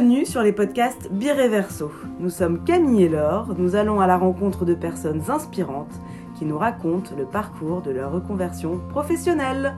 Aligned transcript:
Bienvenue 0.00 0.24
sur 0.24 0.42
les 0.42 0.54
podcasts 0.54 1.12
Bireverso. 1.12 1.92
Nous 2.20 2.30
sommes 2.30 2.64
Camille 2.64 3.02
et 3.02 3.08
Laure, 3.10 3.54
nous 3.58 3.76
allons 3.76 4.00
à 4.00 4.06
la 4.06 4.16
rencontre 4.16 4.64
de 4.64 4.72
personnes 4.72 5.30
inspirantes 5.30 5.92
qui 6.38 6.46
nous 6.46 6.56
racontent 6.56 7.14
le 7.18 7.26
parcours 7.26 7.82
de 7.82 7.90
leur 7.90 8.10
reconversion 8.10 8.80
professionnelle. 8.88 9.76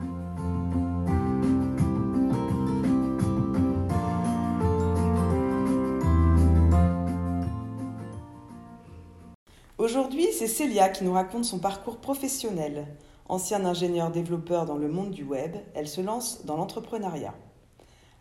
Aujourd'hui, 9.77 10.27
c'est 10.31 10.47
Célia 10.47 10.87
qui 10.87 11.03
nous 11.03 11.11
raconte 11.11 11.43
son 11.43 11.59
parcours 11.59 11.97
professionnel. 11.97 12.87
Ancienne 13.27 13.65
ingénieure 13.65 14.09
développeur 14.09 14.65
dans 14.65 14.77
le 14.77 14.87
monde 14.87 15.11
du 15.11 15.25
web, 15.25 15.57
elle 15.75 15.89
se 15.89 15.99
lance 15.99 16.45
dans 16.45 16.55
l'entrepreneuriat. 16.55 17.33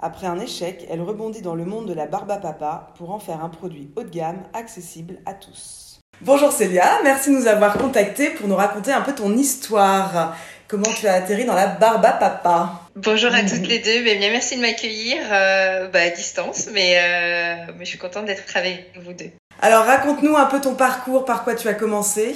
Après 0.05 0.27
un 0.27 0.41
échec, 0.41 0.85
elle 0.91 1.01
rebondit 1.01 1.43
dans 1.43 1.55
le 1.55 1.65
monde 1.65 1.87
de 1.87 1.95
la 1.95 2.07
barbe 2.07 2.33
à 2.33 2.39
papa 2.39 2.89
pour 2.99 3.13
en 3.13 3.21
faire 3.21 3.45
un 3.45 3.49
produit 3.49 3.89
haut 3.95 4.03
de 4.03 4.11
gamme 4.11 4.43
accessible 4.53 5.19
à 5.27 5.33
tous. 5.33 6.01
Bonjour 6.21 6.51
Célia, 6.51 6.99
merci 7.05 7.31
de 7.31 7.37
nous 7.37 7.47
avoir 7.47 7.79
contactés 7.79 8.31
pour 8.31 8.49
nous 8.49 8.57
raconter 8.57 8.91
un 8.91 9.03
peu 9.03 9.15
ton 9.15 9.33
histoire. 9.37 10.37
Comment 10.67 10.91
tu 10.99 11.07
as 11.07 11.13
atterri 11.13 11.45
dans 11.45 11.55
la 11.55 11.69
barbe 11.69 12.05
à 12.05 12.15
papa? 12.15 12.81
Bonjour 12.97 13.33
à 13.33 13.43
toutes 13.43 13.69
les 13.69 13.79
deux, 13.79 14.03
bien, 14.03 14.19
merci 14.33 14.57
de 14.57 14.63
m'accueillir 14.63 15.19
euh, 15.31 15.87
bah, 15.87 16.01
à 16.01 16.11
distance, 16.11 16.69
mais, 16.73 16.99
euh, 16.99 17.73
mais 17.79 17.85
je 17.85 17.91
suis 17.91 17.99
contente 17.99 18.25
d'être 18.25 18.57
avec 18.57 18.91
vous 19.05 19.13
deux. 19.13 19.31
Alors 19.61 19.85
raconte-nous 19.85 20.37
un 20.37 20.47
peu 20.47 20.61
ton 20.61 20.75
parcours, 20.75 21.25
par 21.25 21.45
quoi 21.45 21.55
tu 21.55 21.69
as 21.69 21.75
commencé? 21.75 22.35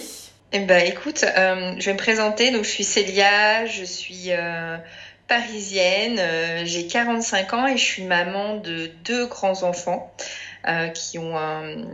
Eh 0.52 0.60
ben, 0.60 0.86
écoute, 0.86 1.24
euh, 1.24 1.74
je 1.78 1.86
vais 1.86 1.94
me 1.94 1.98
présenter. 1.98 2.52
Donc, 2.52 2.62
je 2.62 2.70
suis 2.70 2.84
Célia, 2.84 3.66
je 3.66 3.82
suis 3.82 4.30
parisienne, 5.28 6.18
euh, 6.18 6.62
j'ai 6.64 6.86
45 6.86 7.52
ans 7.54 7.66
et 7.66 7.76
je 7.76 7.82
suis 7.82 8.04
maman 8.04 8.56
de 8.56 8.90
deux 9.04 9.26
grands-enfants 9.26 10.12
euh, 10.68 10.88
qui 10.88 11.18
ont 11.18 11.36
un, 11.36 11.84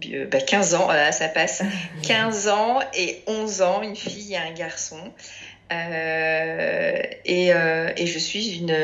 15 0.00 0.72
bah, 0.72 0.78
ans, 0.78 0.84
voilà, 0.84 1.12
ça 1.12 1.28
passe, 1.28 1.62
15 2.02 2.48
ans 2.48 2.80
et 2.94 3.22
11 3.26 3.62
ans, 3.62 3.82
une 3.82 3.96
fille 3.96 4.34
et 4.34 4.38
un 4.38 4.52
garçon. 4.52 5.12
Euh, 5.70 7.02
et, 7.24 7.52
euh, 7.52 7.92
et, 7.96 8.06
je 8.06 8.18
suis 8.18 8.56
une, 8.58 8.74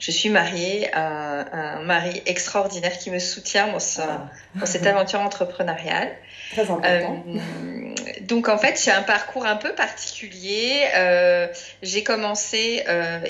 je 0.00 0.10
suis 0.10 0.28
mariée 0.28 0.92
à 0.92 1.76
un, 1.76 1.82
mari 1.82 2.20
extraordinaire 2.26 2.98
qui 2.98 3.10
me 3.10 3.20
soutient 3.20 3.68
dans, 3.68 3.78
ah. 3.98 4.28
dans 4.56 4.66
cette 4.66 4.86
aventure 4.86 5.20
entrepreneuriale. 5.20 6.10
Très 6.52 6.62
important. 6.62 7.24
Euh, 7.28 7.94
donc 8.22 8.48
en 8.48 8.58
fait, 8.58 8.80
j'ai 8.84 8.90
un 8.90 9.02
parcours 9.02 9.46
un 9.46 9.56
peu 9.56 9.72
particulier. 9.74 10.80
J'ai 11.82 12.02
commencé 12.02 12.84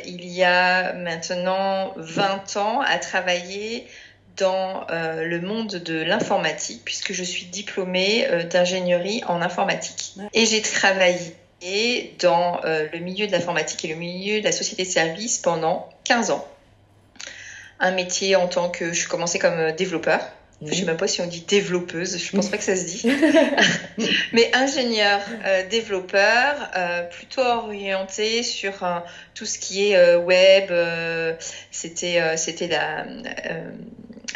il 0.07 0.25
y 0.27 0.43
a 0.43 0.95
maintenant 0.95 1.93
20 1.97 2.57
ans 2.57 2.81
à 2.81 2.99
travailler 2.99 3.87
dans 4.39 4.87
le 4.91 5.39
monde 5.41 5.69
de 5.69 6.03
l'informatique 6.03 6.81
puisque 6.85 7.13
je 7.13 7.23
suis 7.23 7.45
diplômée 7.45 8.27
d'ingénierie 8.51 9.23
en 9.29 9.43
informatique. 9.43 10.15
Et 10.33 10.47
j'ai 10.47 10.63
travaillé 10.63 11.37
dans 12.19 12.61
euh, 12.65 12.87
le 12.93 12.99
milieu 12.99 13.27
de 13.27 13.33
l'informatique 13.33 13.85
et 13.85 13.89
le 13.89 13.95
milieu 13.95 14.41
de 14.41 14.45
la 14.45 14.53
société 14.53 14.85
de 14.85 14.89
services 14.89 15.39
pendant 15.39 15.89
15 16.05 16.31
ans. 16.31 16.47
Un 17.79 17.93
métier 17.93 18.37
en 18.37 18.49
tant 18.49 18.69
que 18.69 18.93
je 18.93 19.09
commençais 19.09 19.39
comme 19.39 19.59
euh, 19.59 19.73
développeur. 19.73 20.21
Je 20.61 20.71
ne 20.71 20.75
sais 20.75 20.85
même 20.85 20.97
pas 20.97 21.09
si 21.09 21.21
on 21.21 21.27
dit 21.27 21.41
développeuse, 21.41 22.19
je 22.19 22.37
pense 22.37 22.49
pas 22.51 22.57
que 22.57 22.63
ça 22.63 22.77
se 22.77 22.85
dit. 22.85 23.03
Mais 24.33 24.49
ingénieur, 24.55 25.21
euh, 25.45 25.69
développeur, 25.69 26.71
plutôt 27.11 27.43
orienté 27.43 28.45
sur 28.45 28.73
tout 29.35 29.45
ce 29.45 29.59
qui 29.59 29.91
est 29.91 30.15
web. 30.15 30.71
c'était 31.73 32.37
c'était 32.37 32.69
la 32.69 33.05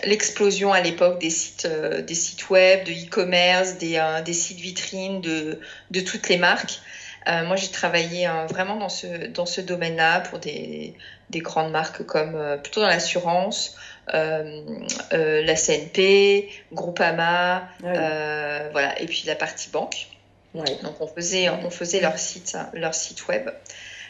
l'explosion 0.02 0.72
à 0.72 0.80
l'époque 0.80 1.20
des 1.20 1.30
sites 1.30 1.68
des 2.04 2.14
sites 2.14 2.50
web, 2.50 2.84
de 2.84 2.90
e-commerce, 2.90 3.78
des, 3.78 4.02
des 4.24 4.32
sites 4.32 4.58
vitrines 4.58 5.20
de 5.20 5.60
de 5.92 6.00
toutes 6.00 6.28
les 6.28 6.38
marques. 6.38 6.80
Euh, 7.28 7.44
moi, 7.44 7.56
j'ai 7.56 7.68
travaillé 7.68 8.26
hein, 8.26 8.46
vraiment 8.46 8.76
dans 8.76 8.88
ce, 8.88 9.26
dans 9.26 9.46
ce 9.46 9.60
domaine-là 9.60 10.20
pour 10.20 10.38
des, 10.38 10.94
des 11.30 11.40
grandes 11.40 11.72
marques 11.72 12.04
comme 12.04 12.36
euh, 12.36 12.56
plutôt 12.56 12.80
dans 12.80 12.86
l'assurance, 12.86 13.76
euh, 14.14 14.62
la 15.10 15.56
CNP, 15.56 16.48
Groupama, 16.72 17.68
ah 17.84 18.68
voilà, 18.70 19.00
et 19.00 19.06
puis 19.06 19.24
la 19.26 19.34
partie 19.34 19.70
banque. 19.70 20.06
Donc 20.54 21.00
on 21.00 21.06
faisait, 21.06 21.50
on 21.50 21.70
faisait 21.70 22.00
leur 22.00 22.18
site, 22.18 22.56
leur 22.72 22.94
site 22.94 23.28
web. 23.28 23.50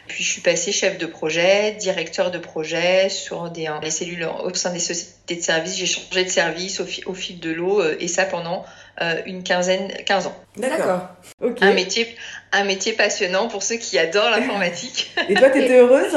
Puis 0.08 0.22
je 0.22 0.30
suis 0.30 0.40
passée 0.40 0.72
chef 0.72 0.98
de 0.98 1.06
projet, 1.06 1.72
directeur 1.72 2.30
de 2.30 2.38
projet 2.38 3.08
sur 3.08 3.50
des, 3.50 3.68
les 3.82 3.90
cellules 3.90 4.28
au 4.44 4.54
sein 4.54 4.72
des 4.72 4.78
sociétés 4.78 5.36
de 5.36 5.42
services. 5.42 5.76
J'ai 5.76 5.86
changé 5.86 6.24
de 6.24 6.30
service 6.30 6.80
au, 6.80 6.86
au 7.06 7.14
fil 7.14 7.40
de 7.40 7.50
l'eau 7.50 7.82
et 7.98 8.08
ça 8.08 8.24
pendant 8.24 8.64
euh, 9.02 9.20
une 9.26 9.42
quinzaine, 9.42 9.92
15 10.04 10.28
ans. 10.28 10.36
D'accord. 10.56 11.08
Un 11.60 11.72
métier, 11.72 12.16
un 12.52 12.64
métier 12.64 12.94
passionnant 12.94 13.48
pour 13.48 13.62
ceux 13.62 13.76
qui 13.76 13.98
adorent 13.98 14.30
l'informatique. 14.30 15.12
Et 15.28 15.34
toi, 15.34 15.50
t'étais 15.50 15.78
heureuse? 15.78 16.16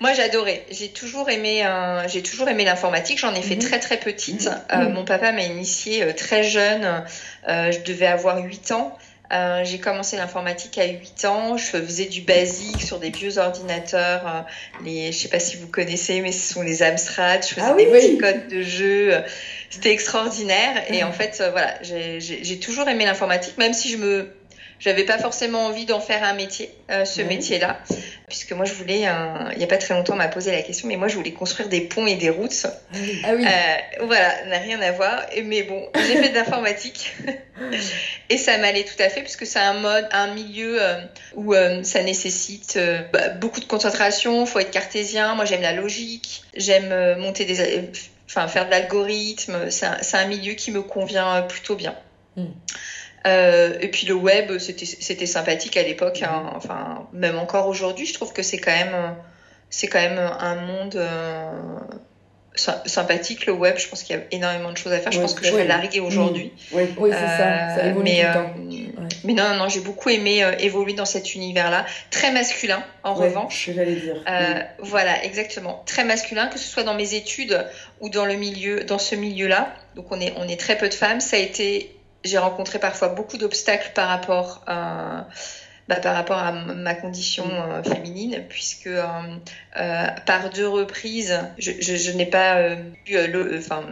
Moi, 0.00 0.12
j'adorais. 0.12 0.64
J'ai 0.70 0.90
toujours 0.90 1.28
aimé, 1.28 1.66
euh, 1.66 2.06
j'ai 2.06 2.22
toujours 2.22 2.48
aimé 2.48 2.64
l'informatique. 2.64 3.18
J'en 3.18 3.34
ai 3.34 3.42
fait 3.42 3.56
mhm. 3.56 3.62
très 3.62 3.80
très 3.80 3.96
petite. 3.96 4.46
Mhm. 4.46 4.60
Euh, 4.72 4.88
mon 4.90 5.04
papa 5.04 5.32
m'a 5.32 5.42
initiée 5.42 6.04
euh, 6.04 6.12
très 6.12 6.44
jeune. 6.44 7.04
je 7.46 7.82
devais 7.82 8.06
avoir 8.06 8.38
8 8.38 8.72
ans. 8.72 8.96
Euh, 9.32 9.62
j'ai 9.64 9.78
commencé 9.78 10.16
l'informatique 10.16 10.78
à 10.78 10.86
8 10.86 11.24
ans. 11.26 11.56
Je 11.56 11.64
faisais 11.64 12.06
du 12.06 12.22
basique 12.22 12.80
sur 12.82 12.98
des 12.98 13.10
vieux 13.10 13.38
ordinateurs. 13.38 14.46
les, 14.84 15.12
je 15.12 15.18
sais 15.18 15.28
pas 15.28 15.38
si 15.38 15.56
vous 15.56 15.66
connaissez, 15.66 16.20
mais 16.20 16.32
ce 16.32 16.54
sont 16.54 16.62
les 16.62 16.82
Amstrad. 16.82 17.42
Je 17.42 17.54
faisais 17.54 17.66
ah 17.66 17.74
des 17.74 17.86
petits 17.86 18.18
codes 18.18 18.48
de 18.48 18.62
jeu. 18.62 19.22
C'était 19.70 19.92
extraordinaire. 19.92 20.82
Et 20.92 21.02
en 21.04 21.12
fait, 21.12 21.38
euh, 21.40 21.50
voilà, 21.50 21.74
j'ai 21.82 22.58
toujours 22.58 22.88
aimé 22.88 23.04
l'informatique, 23.04 23.58
même 23.58 23.74
si 23.74 23.90
je 23.90 23.98
me 23.98 24.30
j'avais 24.78 25.04
pas 25.04 25.18
forcément 25.18 25.66
envie 25.66 25.86
d'en 25.86 26.00
faire 26.00 26.22
un 26.24 26.34
métier, 26.34 26.70
euh, 26.90 27.04
ce 27.04 27.22
métier-là, 27.22 27.80
puisque 28.28 28.52
moi 28.52 28.64
je 28.64 28.74
voulais, 28.74 29.06
un... 29.06 29.50
il 29.54 29.60
y 29.60 29.64
a 29.64 29.66
pas 29.66 29.78
très 29.78 29.94
longtemps, 29.94 30.14
on 30.14 30.16
m'a 30.16 30.28
posé 30.28 30.52
la 30.52 30.62
question, 30.62 30.88
mais 30.88 30.96
moi 30.96 31.08
je 31.08 31.16
voulais 31.16 31.32
construire 31.32 31.68
des 31.68 31.80
ponts 31.80 32.06
et 32.06 32.16
des 32.16 32.30
routes. 32.30 32.66
Ah 33.24 33.30
oui. 33.34 33.44
Euh, 33.44 34.04
voilà, 34.06 34.44
n'a 34.46 34.58
rien 34.58 34.80
à 34.80 34.92
voir. 34.92 35.26
Mais 35.44 35.62
bon, 35.62 35.88
j'ai 35.94 36.16
fait 36.16 36.28
de 36.30 36.34
l'informatique 36.34 37.14
et 38.30 38.38
ça 38.38 38.58
m'allait 38.58 38.84
tout 38.84 39.00
à 39.02 39.08
fait, 39.08 39.22
puisque 39.22 39.46
c'est 39.46 39.58
un 39.58 39.74
mode, 39.74 40.08
un 40.12 40.34
milieu 40.34 40.82
euh, 40.82 41.00
où 41.34 41.54
euh, 41.54 41.82
ça 41.82 42.02
nécessite 42.02 42.74
euh, 42.76 43.02
bah, 43.12 43.28
beaucoup 43.30 43.60
de 43.60 43.64
concentration, 43.64 44.46
faut 44.46 44.58
être 44.58 44.70
cartésien. 44.70 45.34
Moi 45.34 45.44
j'aime 45.44 45.62
la 45.62 45.72
logique, 45.72 46.42
j'aime 46.54 47.18
monter 47.18 47.44
des, 47.44 47.90
enfin 48.26 48.48
faire 48.48 48.66
de 48.66 48.70
l'algorithme. 48.70 49.70
C'est 49.70 49.86
un, 49.86 49.98
un, 50.12 50.26
milieu 50.26 50.54
qui 50.54 50.70
me 50.70 50.82
convient 50.82 51.42
plutôt 51.42 51.74
bien. 51.74 51.94
Mm. 52.36 52.46
Euh, 53.28 53.78
et 53.80 53.88
puis 53.88 54.06
le 54.06 54.14
web, 54.14 54.58
c'était 54.58 55.26
sympathique 55.26 55.76
à 55.76 55.82
l'époque. 55.82 56.22
Hein. 56.22 56.44
Mhm. 56.44 56.56
Enfin, 56.56 57.08
même 57.12 57.38
encore 57.38 57.68
aujourd'hui, 57.68 58.06
je 58.06 58.14
trouve 58.14 58.32
que 58.32 58.42
c'est 58.42 58.58
quand 58.58 58.72
même, 58.72 59.14
c'est 59.70 59.86
quand 59.86 60.00
même 60.00 60.18
un 60.18 60.54
monde 60.56 60.96
euh, 60.96 61.50
sympathique 62.58 63.46
le 63.46 63.52
web. 63.52 63.76
Je 63.78 63.88
pense 63.88 64.02
qu'il 64.02 64.16
y 64.16 64.18
a 64.18 64.22
énormément 64.30 64.72
de 64.72 64.76
choses 64.76 64.92
à 64.92 64.98
faire. 64.98 65.12
Je 65.12 65.20
pense 65.20 65.34
que 65.34 65.44
je 65.44 65.54
vais 65.54 65.64
larguer 65.64 66.00
aujourd'hui. 66.00 66.52
Oui, 66.72 66.84
oui 66.98 67.10
c'est 67.12 67.18
ça. 67.18 67.76
ça 67.76 67.86
évolue 67.86 68.04
mais, 68.04 68.20
tout 68.20 68.26
le 68.26 68.32
temps. 68.34 68.54
Euh, 68.58 69.08
mais 69.24 69.32
non, 69.32 69.54
non, 69.56 69.68
j'ai 69.68 69.80
beaucoup 69.80 70.08
aimé 70.10 70.42
euh, 70.42 70.52
évoluer 70.58 70.92
dans 70.92 71.04
cet 71.04 71.34
univers-là, 71.34 71.86
très 72.10 72.32
masculin 72.32 72.82
en 73.02 73.14
revanche. 73.14 73.70
J'allais 73.74 73.94
dire. 73.94 74.22
Euh, 74.28 74.60
voilà, 74.80 75.24
exactement, 75.24 75.82
très 75.86 76.04
masculin, 76.04 76.48
que 76.48 76.58
ce 76.58 76.68
soit 76.68 76.82
dans 76.82 76.94
mes 76.94 77.14
études 77.14 77.66
ou 78.00 78.08
dans 78.08 78.24
le 78.24 78.34
milieu, 78.34 78.84
dans 78.84 78.98
ce 78.98 79.14
milieu-là. 79.14 79.74
Donc 79.96 80.06
on 80.10 80.20
est, 80.20 80.32
on 80.36 80.48
est 80.48 80.58
très 80.58 80.76
peu 80.76 80.88
de 80.88 80.94
femmes. 80.94 81.20
Ça 81.20 81.36
a 81.36 81.40
été 81.40 81.94
j'ai 82.24 82.38
rencontré 82.38 82.78
parfois 82.78 83.08
beaucoup 83.08 83.38
d'obstacles 83.38 83.92
par 83.94 84.08
rapport 84.08 84.62
à 84.66 85.26
bah, 85.88 85.96
par 85.96 86.14
rapport 86.14 86.36
à 86.36 86.52
ma 86.52 86.94
condition 86.94 87.46
mm. 87.46 87.50
euh, 87.50 87.82
féminine, 87.82 88.44
puisque 88.48 88.88
euh, 88.88 89.06
euh, 89.80 90.06
par 90.26 90.50
deux 90.50 90.68
reprises, 90.68 91.40
je, 91.58 91.72
je, 91.80 91.96
je 91.96 92.10
n'ai 92.12 92.26
pas 92.26 92.72
eu 93.06 93.26
le, 93.26 93.56
enfin, 93.56 93.82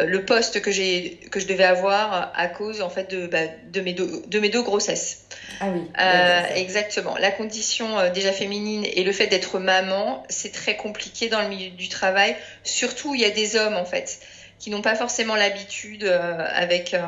le 0.00 0.24
poste 0.24 0.62
que 0.62 0.70
j'ai 0.70 1.20
que 1.30 1.38
je 1.38 1.46
devais 1.46 1.64
avoir 1.64 2.32
à 2.34 2.48
cause 2.48 2.80
en 2.80 2.88
fait 2.88 3.10
de, 3.10 3.26
bah, 3.26 3.40
de 3.70 3.80
mes 3.82 3.92
deux 3.92 4.22
de 4.26 4.40
mes 4.40 4.48
deux 4.48 4.62
grossesses. 4.62 5.26
Ah 5.60 5.66
oui. 5.68 5.82
exactement. 6.54 7.16
La 7.18 7.30
condition 7.30 8.10
déjà 8.14 8.32
féminine 8.32 8.86
et 8.86 9.04
le 9.04 9.12
fait 9.12 9.26
d'être 9.26 9.58
maman, 9.58 10.22
c'est 10.30 10.52
très 10.52 10.76
compliqué 10.76 11.28
dans 11.28 11.42
le 11.42 11.48
milieu 11.48 11.70
du 11.70 11.90
travail, 11.90 12.36
surtout 12.64 13.10
où 13.10 13.14
il 13.14 13.20
y 13.20 13.26
a 13.26 13.30
des 13.30 13.56
hommes 13.56 13.76
en 13.76 13.84
fait 13.84 14.20
qui 14.58 14.70
n'ont 14.70 14.82
pas 14.82 14.94
forcément 14.94 15.36
l'habitude 15.36 16.04
euh, 16.04 16.44
avec 16.54 16.94
euh, 16.94 17.00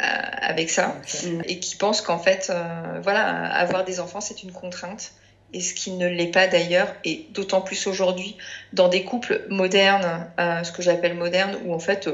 avec 0.00 0.70
ça 0.70 0.96
et 1.44 1.58
qui 1.58 1.76
pensent 1.76 2.00
qu'en 2.00 2.18
fait 2.18 2.50
euh, 2.50 3.00
voilà 3.02 3.52
avoir 3.54 3.84
des 3.84 4.00
enfants 4.00 4.20
c'est 4.20 4.42
une 4.42 4.52
contrainte 4.52 5.12
et 5.52 5.60
ce 5.60 5.74
qui 5.74 5.92
ne 5.92 6.08
l'est 6.08 6.30
pas 6.30 6.46
d'ailleurs 6.46 6.88
et 7.04 7.26
d'autant 7.30 7.60
plus 7.60 7.86
aujourd'hui 7.86 8.36
dans 8.72 8.88
des 8.88 9.04
couples 9.04 9.42
modernes 9.50 10.26
ce 10.38 10.72
que 10.72 10.82
j'appelle 10.82 11.14
modernes 11.14 11.56
où 11.64 11.74
en 11.74 11.78
fait 11.78 12.08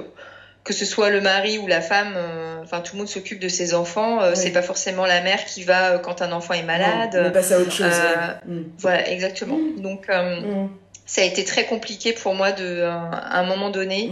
que 0.62 0.74
ce 0.74 0.84
soit 0.84 1.08
le 1.08 1.22
mari 1.22 1.56
ou 1.56 1.66
la 1.66 1.80
femme, 1.80 2.18
enfin 2.62 2.80
tout 2.80 2.96
le 2.96 2.98
monde 2.98 3.08
s'occupe 3.08 3.40
de 3.40 3.48
ses 3.48 3.72
enfants. 3.72 4.34
C'est 4.34 4.50
pas 4.50 4.60
forcément 4.60 5.06
la 5.06 5.22
mère 5.22 5.42
qui 5.46 5.64
va 5.64 5.98
quand 5.98 6.20
un 6.20 6.32
enfant 6.32 6.52
est 6.52 6.62
malade. 6.62 7.14
Non, 7.14 7.28
on 7.28 7.30
passe 7.30 7.52
à 7.52 7.60
autre 7.60 7.72
chose. 7.72 7.98
Mm. 8.44 8.60
Voilà, 8.76 9.08
exactement. 9.08 9.58
Donc 9.78 10.06
mm 10.08 10.68
ça 11.10 11.22
a 11.22 11.24
été 11.24 11.44
très 11.44 11.66
compliqué 11.66 12.12
pour 12.12 12.34
moi 12.34 12.52
de, 12.52 12.82
à 12.82 13.40
un 13.40 13.44
moment 13.44 13.70
donné, 13.70 14.10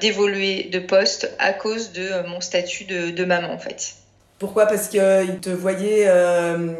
d'évoluer 0.00 0.64
de 0.64 0.80
poste 0.80 1.30
à 1.38 1.52
cause 1.52 1.92
de 1.92 2.26
mon 2.26 2.40
statut 2.40 2.82
de, 2.82 3.10
de 3.10 3.24
maman 3.24 3.52
en 3.52 3.58
fait. 3.58 3.94
Pourquoi? 4.38 4.66
Parce 4.66 4.88
qu'il 4.88 5.38
te 5.40 5.48
voyait 5.48 6.04
euh, 6.06 6.74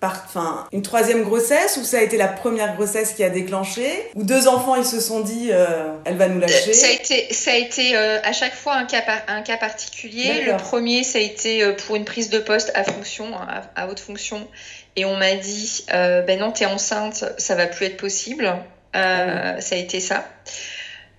par, 0.00 0.68
une 0.72 0.80
troisième 0.80 1.22
grossesse 1.22 1.76
ou 1.76 1.84
ça 1.84 1.98
a 1.98 2.00
été 2.00 2.16
la 2.16 2.28
première 2.28 2.76
grossesse 2.76 3.12
qui 3.12 3.22
a 3.22 3.28
déclenché? 3.28 3.86
Ou 4.14 4.22
deux 4.22 4.48
enfants, 4.48 4.76
ils 4.76 4.86
se 4.86 5.00
sont 5.00 5.20
dit, 5.20 5.50
euh, 5.50 5.96
elle 6.06 6.16
va 6.16 6.28
nous 6.28 6.40
lâcher? 6.40 6.72
Ça 6.72 6.86
a 6.86 6.90
été, 6.92 7.32
ça 7.34 7.50
a 7.50 7.56
été 7.56 7.94
euh, 7.94 8.20
à 8.22 8.32
chaque 8.32 8.54
fois 8.54 8.76
un 8.76 8.86
cas, 8.86 9.02
un 9.28 9.42
cas 9.42 9.58
particulier. 9.58 10.44
Le 10.46 10.56
premier, 10.56 11.04
ça 11.04 11.18
a 11.18 11.20
été 11.20 11.74
pour 11.74 11.96
une 11.96 12.06
prise 12.06 12.30
de 12.30 12.38
poste 12.38 12.72
à 12.74 12.84
fonction, 12.84 13.26
à, 13.76 13.86
haute 13.86 14.00
fonction. 14.00 14.48
Et 14.96 15.04
on 15.04 15.16
m'a 15.16 15.34
dit, 15.34 15.84
ben 15.90 16.38
non, 16.38 16.52
t'es 16.52 16.64
enceinte, 16.64 17.24
ça 17.36 17.54
va 17.54 17.66
plus 17.66 17.84
être 17.84 17.98
possible. 17.98 18.50
Ah 18.94 19.60
ça 19.60 19.74
a 19.74 19.78
été 19.78 20.00
ça 20.00 20.24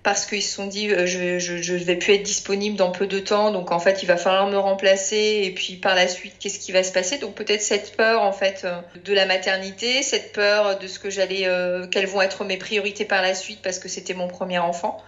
parce 0.06 0.24
qu'ils 0.24 0.44
se 0.44 0.54
sont 0.54 0.68
dit 0.68 0.88
euh, 0.88 1.04
je, 1.04 1.40
je, 1.40 1.74
vais 1.74 1.96
plus 1.96 2.14
être 2.14 2.22
disponible 2.22 2.76
dans 2.76 2.92
peu 2.92 3.08
de 3.08 3.18
temps, 3.18 3.50
donc 3.50 3.72
en 3.72 3.80
fait 3.80 4.04
il 4.04 4.06
va 4.06 4.16
falloir 4.16 4.46
me 4.46 4.56
remplacer 4.56 5.40
et 5.42 5.50
puis 5.50 5.74
par 5.74 5.96
la 5.96 6.06
suite 6.06 6.34
qu'est-ce 6.38 6.60
qui 6.60 6.70
va 6.70 6.84
se 6.84 6.92
passer? 6.92 7.18
Donc 7.18 7.34
peut-être 7.34 7.60
cette 7.60 7.96
peur 7.96 8.22
en 8.22 8.30
fait 8.30 8.62
euh, 8.62 8.80
de 9.04 9.12
la 9.12 9.26
maternité, 9.26 10.04
cette 10.04 10.32
peur 10.32 10.78
de 10.78 10.86
ce 10.86 11.00
que 11.00 11.10
j'allais, 11.10 11.48
euh, 11.48 11.88
quelles 11.88 12.06
vont 12.06 12.22
être 12.22 12.44
mes 12.44 12.56
priorités 12.56 13.04
par 13.04 13.20
la 13.20 13.34
suite 13.34 13.58
parce 13.62 13.80
que 13.80 13.88
c'était 13.88 14.14
mon 14.14 14.28
premier 14.28 14.60
enfant. 14.60 15.02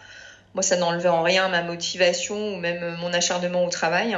Moi 0.55 0.65
ça 0.65 0.75
n'enlevait 0.75 1.11
en 1.11 1.23
rien 1.23 1.47
ma 1.47 1.63
motivation 1.63 2.55
ou 2.55 2.57
même 2.57 2.97
mon 3.01 3.13
acharnement 3.13 3.65
au 3.65 3.71
travail. 3.71 4.17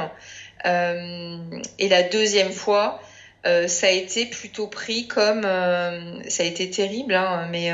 et 0.65 1.89
la 1.89 2.01
deuxième 2.01 2.51
fois, 2.51 2.99
ça 3.43 3.85
a 3.85 3.91
été 3.91 4.25
plutôt 4.25 4.65
pris 4.65 5.07
comme, 5.07 5.43
ça 5.43 6.41
a 6.41 6.45
été 6.45 6.71
terrible, 6.71 7.13
hein, 7.13 7.47
mais 7.51 7.71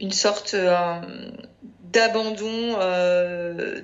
une 0.00 0.12
sorte 0.12 0.54
d'abandon 1.94 2.76
euh, 2.80 3.80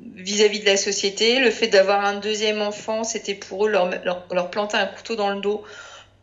vis-à-vis 0.00 0.60
de 0.60 0.66
la 0.66 0.78
société. 0.78 1.40
Le 1.40 1.50
fait 1.50 1.66
d'avoir 1.66 2.04
un 2.04 2.14
deuxième 2.14 2.62
enfant, 2.62 3.04
c'était 3.04 3.34
pour 3.34 3.66
eux 3.66 3.68
leur, 3.68 3.90
leur, 4.30 4.50
planter 4.50 4.76
un 4.78 4.86
couteau 4.86 5.16
dans 5.16 5.30
le 5.30 5.40
dos 5.40 5.62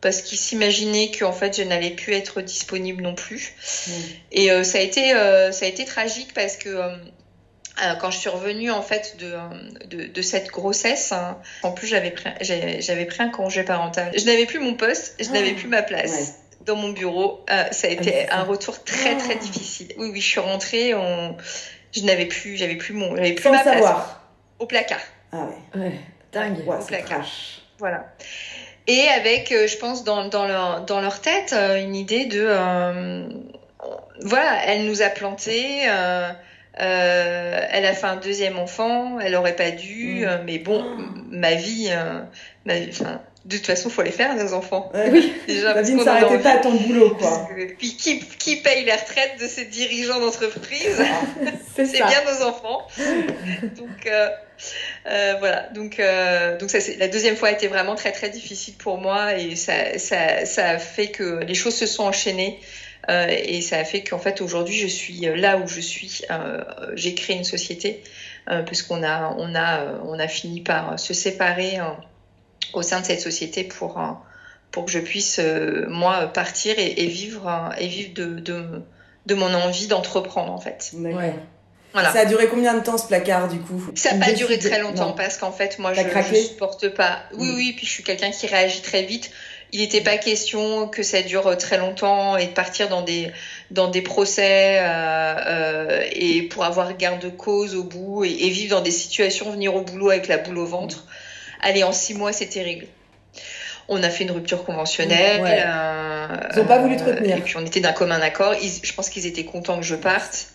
parce 0.00 0.22
qu'ils 0.22 0.38
s'imaginaient 0.38 1.10
qu'en 1.10 1.32
fait 1.32 1.56
je 1.56 1.62
n'allais 1.62 1.90
plus 1.90 2.14
être 2.14 2.40
disponible 2.40 3.02
non 3.02 3.14
plus. 3.14 3.54
Mm. 3.86 3.92
Et 4.32 4.50
euh, 4.50 4.64
ça 4.64 4.78
a 4.78 4.80
été 4.80 5.14
euh, 5.14 5.52
ça 5.52 5.66
a 5.66 5.68
été 5.68 5.84
tragique 5.84 6.32
parce 6.34 6.56
que 6.56 6.76
quand 8.00 8.10
je 8.10 8.18
suis 8.18 8.30
revenue 8.30 8.70
en 8.70 8.80
fait 8.80 9.18
de, 9.18 10.06
de, 10.06 10.22
cette 10.22 10.48
grossesse, 10.48 11.12
hein, 11.12 11.38
en 11.62 11.72
plus 11.72 11.86
j'avais 11.86 12.10
pris 12.10 12.30
j'avais 12.40 13.04
pris 13.04 13.22
un 13.22 13.28
congé 13.28 13.64
parental. 13.64 14.12
Je 14.16 14.24
n'avais 14.24 14.46
plus 14.46 14.60
mon 14.60 14.74
poste, 14.74 15.14
je 15.20 15.28
n'avais 15.28 15.52
ah. 15.54 15.58
plus 15.58 15.68
ma 15.68 15.82
place 15.82 16.36
dans 16.66 16.76
mon 16.76 16.90
bureau. 16.90 17.44
Euh, 17.50 17.64
ça 17.70 17.86
a 17.86 17.90
été 17.90 18.28
un 18.28 18.42
retour 18.42 18.82
très 18.84 19.16
très 19.16 19.36
difficile. 19.36 19.88
Oui, 19.96 20.10
oui, 20.12 20.20
je 20.20 20.26
suis 20.26 20.40
rentrée, 20.40 20.94
on... 20.94 21.36
je 21.92 22.02
n'avais 22.02 22.26
plus, 22.26 22.56
j'avais 22.56 22.76
plus 22.76 22.92
mon, 22.92 23.16
j'avais 23.16 23.32
plus 23.32 23.44
Sans 23.44 23.52
ma 23.52 23.64
savoir. 23.64 23.94
place. 23.94 24.16
Au 24.58 24.66
placard. 24.66 25.00
Ah 25.32 25.46
ouais. 25.74 25.80
ouais. 25.80 26.00
Dingue. 26.32 26.64
au 26.66 26.84
placard. 26.84 27.26
Voilà. 27.78 28.04
Et 28.88 29.08
avec, 29.08 29.52
euh, 29.52 29.66
je 29.66 29.76
pense, 29.78 30.04
dans, 30.04 30.28
dans, 30.28 30.46
leur, 30.46 30.84
dans 30.84 31.00
leur 31.00 31.20
tête, 31.20 31.52
euh, 31.52 31.80
une 31.80 31.96
idée 31.96 32.26
de, 32.26 32.46
voilà, 34.22 34.64
elle 34.66 34.86
nous 34.86 35.02
a 35.02 35.08
plantés. 35.08 35.82
elle 36.74 37.86
a 37.86 37.92
fait 37.92 38.06
un 38.06 38.16
deuxième 38.16 38.58
enfant, 38.58 39.18
elle 39.20 39.34
aurait 39.34 39.56
pas 39.56 39.70
dû, 39.70 40.24
mm. 40.24 40.42
mais 40.44 40.58
bon, 40.58 40.84
ma 41.30 41.54
vie, 41.54 41.90
ma 42.64 42.78
vie 42.78 42.92
de 43.46 43.56
toute 43.56 43.66
façon, 43.66 43.90
faut 43.90 44.02
les 44.02 44.10
faire, 44.10 44.34
nos 44.34 44.52
enfants. 44.54 44.90
oui, 45.12 45.32
déjà. 45.46 45.72
La 45.72 45.82
vie 45.82 45.94
ne 45.94 46.02
s'arrêtait 46.02 46.40
pas 46.40 46.54
à 46.54 46.58
ton 46.58 46.72
boulot, 46.72 47.14
quoi. 47.14 47.48
Puis 47.78 47.96
qui, 47.96 48.18
qui 48.18 48.56
paye 48.56 48.84
les 48.84 48.92
retraites 48.92 49.40
de 49.40 49.46
ces 49.46 49.64
dirigeants 49.66 50.20
d'entreprise 50.20 51.00
C'est 51.76 51.92
bien 51.92 52.24
nos 52.24 52.44
enfants. 52.44 52.86
Donc, 53.76 54.06
euh, 54.06 54.28
euh, 55.06 55.36
voilà. 55.38 55.68
Donc, 55.74 56.00
euh, 56.00 56.58
donc 56.58 56.70
ça, 56.70 56.78
la 56.98 57.06
deuxième 57.08 57.36
fois 57.36 57.48
a 57.48 57.52
été 57.52 57.68
vraiment 57.68 57.94
très, 57.94 58.10
très 58.10 58.30
difficile 58.30 58.74
pour 58.74 58.98
moi 58.98 59.38
et 59.38 59.54
ça, 59.54 59.98
ça, 59.98 60.44
ça 60.44 60.70
a 60.70 60.78
fait 60.78 61.08
que 61.08 61.44
les 61.44 61.54
choses 61.54 61.76
se 61.76 61.86
sont 61.86 62.02
enchaînées. 62.02 62.58
Euh, 63.08 63.26
et 63.28 63.60
ça 63.60 63.78
a 63.78 63.84
fait 63.84 64.02
qu'en 64.02 64.18
fait 64.18 64.40
aujourd'hui 64.40 64.74
je 64.74 64.88
suis 64.88 65.20
là 65.36 65.58
où 65.58 65.68
je 65.68 65.80
suis. 65.80 66.22
Euh, 66.30 66.64
j'ai 66.94 67.14
créé 67.14 67.36
une 67.36 67.44
société 67.44 68.02
euh, 68.50 68.62
puisqu'on 68.62 69.04
a 69.04 69.34
on 69.38 69.54
a 69.54 70.00
on 70.04 70.18
a 70.18 70.26
fini 70.26 70.60
par 70.60 70.98
se 70.98 71.14
séparer 71.14 71.78
au 72.72 72.82
sein 72.82 73.00
de 73.00 73.06
cette 73.06 73.20
société 73.20 73.64
pour, 73.64 73.98
euh, 73.98 74.12
pour 74.70 74.84
que 74.86 74.90
je 74.90 74.98
puisse, 74.98 75.38
euh, 75.38 75.86
moi, 75.88 76.26
partir 76.26 76.74
et, 76.78 77.06
vivre, 77.06 77.48
euh, 77.48 77.74
et 77.78 77.86
vivre 77.86 78.14
de, 78.14 78.26
de, 78.40 78.82
de 79.26 79.34
mon 79.34 79.52
envie 79.54 79.86
d'entreprendre, 79.86 80.52
en 80.52 80.60
fait. 80.60 80.92
Voilà. 81.92 82.12
Ça 82.12 82.20
a 82.20 82.24
duré 82.26 82.46
combien 82.48 82.74
de 82.74 82.80
temps 82.80 82.98
ce 82.98 83.06
placard 83.06 83.48
du 83.48 83.58
coup? 83.58 83.82
Ça 83.94 84.12
n'a 84.12 84.26
pas 84.26 84.32
duré 84.32 84.58
très 84.58 84.80
longtemps 84.80 85.12
parce 85.12 85.38
qu'en 85.38 85.50
fait 85.50 85.78
moi 85.78 85.94
je 85.94 86.02
ne 86.02 86.34
supporte 86.34 86.90
pas. 86.90 87.20
Oui 87.32 87.46
mm. 87.46 87.54
oui, 87.54 87.72
puis 87.74 87.86
je 87.86 87.90
suis 87.90 88.02
quelqu'un 88.02 88.30
qui 88.30 88.46
réagit 88.46 88.82
très 88.82 89.02
vite. 89.02 89.30
Il 89.72 89.80
n'était 89.80 90.02
pas 90.02 90.18
question 90.18 90.88
que 90.88 91.02
ça 91.02 91.22
dure 91.22 91.56
très 91.56 91.78
longtemps 91.78 92.36
et 92.36 92.48
de 92.48 92.52
partir 92.52 92.90
dans 92.90 93.00
des 93.00 93.32
dans 93.70 93.88
des 93.88 94.02
procès 94.02 94.78
euh, 94.78 96.04
et 96.12 96.42
pour 96.42 96.64
avoir 96.64 96.94
garde 96.98 97.20
de 97.22 97.30
cause 97.30 97.74
au 97.74 97.82
bout 97.82 98.24
et, 98.24 98.44
et, 98.44 98.50
vivre 98.50 98.76
dans 98.76 98.82
des 98.82 98.90
situations, 98.90 99.50
venir 99.50 99.74
au 99.74 99.80
boulot 99.80 100.10
avec 100.10 100.28
la 100.28 100.36
boule 100.36 100.58
au 100.58 100.66
ventre. 100.66 101.06
Allez, 101.66 101.82
en 101.82 101.90
six 101.90 102.14
mois, 102.14 102.32
c'était 102.32 102.62
réglé. 102.62 102.88
On 103.88 104.00
a 104.04 104.08
fait 104.08 104.22
une 104.22 104.30
rupture 104.30 104.64
conventionnelle. 104.64 105.42
Euh, 105.44 106.36
Ils 106.52 106.58
n'ont 106.58 106.64
pas 106.64 106.78
voulu 106.78 106.96
te 106.96 107.02
retenir. 107.02 107.38
Et 107.38 107.40
puis 107.40 107.56
on 107.56 107.66
était 107.66 107.80
d'un 107.80 107.92
commun 107.92 108.20
accord. 108.20 108.54
je 108.54 108.92
pense 108.92 109.10
qu'ils 109.10 109.26
étaient 109.26 109.44
contents 109.44 109.76
que 109.76 109.84
je 109.84 109.96
parte. 109.96 110.48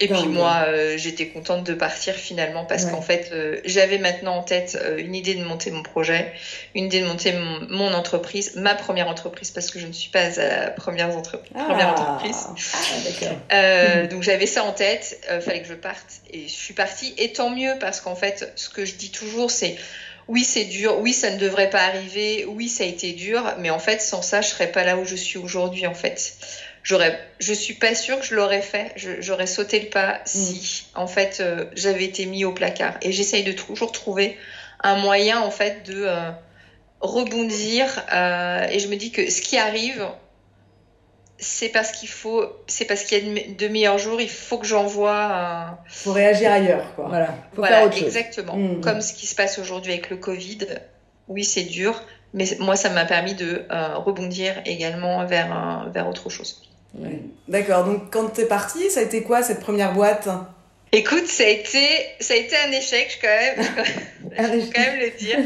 Et 0.00 0.08
puis 0.08 0.26
moi, 0.26 0.64
euh, 0.66 0.98
j'étais 0.98 1.28
contente 1.28 1.64
de 1.64 1.72
partir 1.72 2.14
finalement 2.14 2.64
parce 2.64 2.86
qu'en 2.86 3.00
fait, 3.00 3.30
euh, 3.32 3.60
j'avais 3.64 3.98
maintenant 3.98 4.34
en 4.34 4.42
tête 4.42 4.76
une 4.98 5.14
idée 5.14 5.34
de 5.36 5.44
monter 5.44 5.70
mon 5.70 5.82
projet, 5.84 6.32
une 6.74 6.86
idée 6.86 7.00
de 7.00 7.06
monter 7.06 7.32
mon, 7.70 7.94
entreprise, 7.94 8.56
ma 8.56 8.74
première 8.74 9.08
entreprise 9.08 9.52
parce 9.52 9.70
que 9.70 9.78
je 9.78 9.86
ne 9.86 9.92
suis 9.92 10.10
pas 10.10 10.40
à 10.40 10.64
la 10.64 10.70
première, 10.72 11.10
ah. 11.54 11.64
première 11.64 11.90
entreprise. 11.90 12.48
Ah, 13.48 14.06
donc 14.10 14.24
j'avais 14.24 14.46
ça 14.46 14.64
en 14.64 14.72
tête, 14.72 15.24
fallait 15.40 15.62
que 15.62 15.68
je 15.68 15.74
parte 15.74 16.20
et 16.32 16.42
je 16.48 16.52
suis 16.52 16.74
partie. 16.74 17.14
Et 17.16 17.32
tant 17.32 17.50
mieux 17.50 17.74
parce 17.78 18.00
qu'en 18.00 18.16
fait, 18.16 18.52
ce 18.56 18.68
que 18.68 18.84
je 18.84 18.96
dis 18.96 19.12
toujours, 19.12 19.52
c'est 19.52 19.76
oui, 20.28 20.44
c'est 20.44 20.64
dur, 20.64 20.98
oui, 21.00 21.14
ça 21.14 21.30
ne 21.30 21.38
devrait 21.38 21.70
pas 21.70 21.82
arriver, 21.82 22.44
oui, 22.46 22.68
ça 22.68 22.84
a 22.84 22.86
été 22.86 23.12
dur, 23.12 23.54
mais 23.58 23.70
en 23.70 23.78
fait, 23.78 24.02
sans 24.02 24.20
ça, 24.20 24.42
je 24.42 24.48
serais 24.48 24.70
pas 24.70 24.84
là 24.84 24.98
où 24.98 25.04
je 25.04 25.16
suis 25.16 25.38
aujourd'hui, 25.38 25.86
en 25.86 25.94
fait. 25.94 26.36
J'aurais, 26.82 27.18
je 27.38 27.52
suis 27.52 27.74
pas 27.74 27.94
sûre 27.94 28.20
que 28.20 28.26
je 28.26 28.34
l'aurais 28.34 28.62
fait, 28.62 28.92
j'aurais 28.96 29.46
sauté 29.46 29.80
le 29.80 29.88
pas 29.88 30.20
si, 30.26 30.84
mm. 30.94 31.00
en 31.00 31.06
fait, 31.06 31.38
euh, 31.40 31.64
j'avais 31.74 32.04
été 32.04 32.26
mis 32.26 32.44
au 32.44 32.52
placard. 32.52 32.94
Et 33.00 33.10
j'essaye 33.10 33.42
de 33.42 33.52
toujours 33.52 33.90
trouver 33.90 34.36
un 34.82 34.96
moyen, 34.96 35.40
en 35.40 35.50
fait, 35.50 35.86
de 35.86 36.04
euh, 36.04 36.30
rebondir. 37.00 37.86
Euh, 38.12 38.66
et 38.70 38.78
je 38.80 38.88
me 38.88 38.96
dis 38.96 39.10
que 39.10 39.30
ce 39.30 39.40
qui 39.40 39.56
arrive, 39.56 40.06
c'est 41.38 41.68
parce 41.68 41.92
qu'il 41.92 42.08
faut, 42.08 42.44
c'est 42.66 42.84
parce 42.84 43.04
qu'il 43.04 43.18
y 43.18 43.40
a 43.40 43.44
de 43.54 43.68
meilleurs 43.68 43.98
jours, 43.98 44.20
il 44.20 44.30
faut 44.30 44.58
que 44.58 44.66
j'envoie 44.66 45.14
un. 45.14 45.78
Faut 45.86 46.12
réagir 46.12 46.50
ailleurs, 46.50 46.94
quoi. 46.94 47.06
Voilà. 47.08 47.34
Faut 47.54 47.64
faire 47.64 47.84
autre 47.84 48.02
exactement. 48.02 48.56
Mmh. 48.56 48.80
Comme 48.80 49.00
ce 49.00 49.12
qui 49.12 49.26
se 49.26 49.34
passe 49.34 49.58
aujourd'hui 49.58 49.92
avec 49.92 50.10
le 50.10 50.16
Covid. 50.16 50.58
Oui, 51.28 51.44
c'est 51.44 51.64
dur, 51.64 52.02
mais 52.32 52.46
moi, 52.58 52.74
ça 52.74 52.88
m'a 52.88 53.04
permis 53.04 53.34
de 53.34 53.66
euh, 53.70 53.96
rebondir 53.96 54.54
également 54.64 55.26
vers, 55.26 55.88
vers 55.92 56.08
autre 56.08 56.30
chose. 56.30 56.62
D'accord. 57.48 57.84
Donc, 57.84 58.10
quand 58.10 58.30
tu 58.30 58.42
es 58.42 58.46
partie, 58.46 58.90
ça 58.90 59.00
a 59.00 59.02
été 59.02 59.22
quoi 59.22 59.42
cette 59.42 59.60
première 59.60 59.92
boîte? 59.92 60.28
Écoute, 60.92 61.26
ça 61.26 61.44
a 61.44 61.48
été, 61.48 61.86
ça 62.18 62.34
a 62.34 62.36
été 62.36 62.56
un 62.66 62.72
échec, 62.72 63.18
quand 63.20 63.28
même. 63.28 63.66
je 64.32 64.66
peux 64.66 64.72
quand 64.74 64.80
même 64.80 65.00
le 65.00 65.18
dire. 65.18 65.38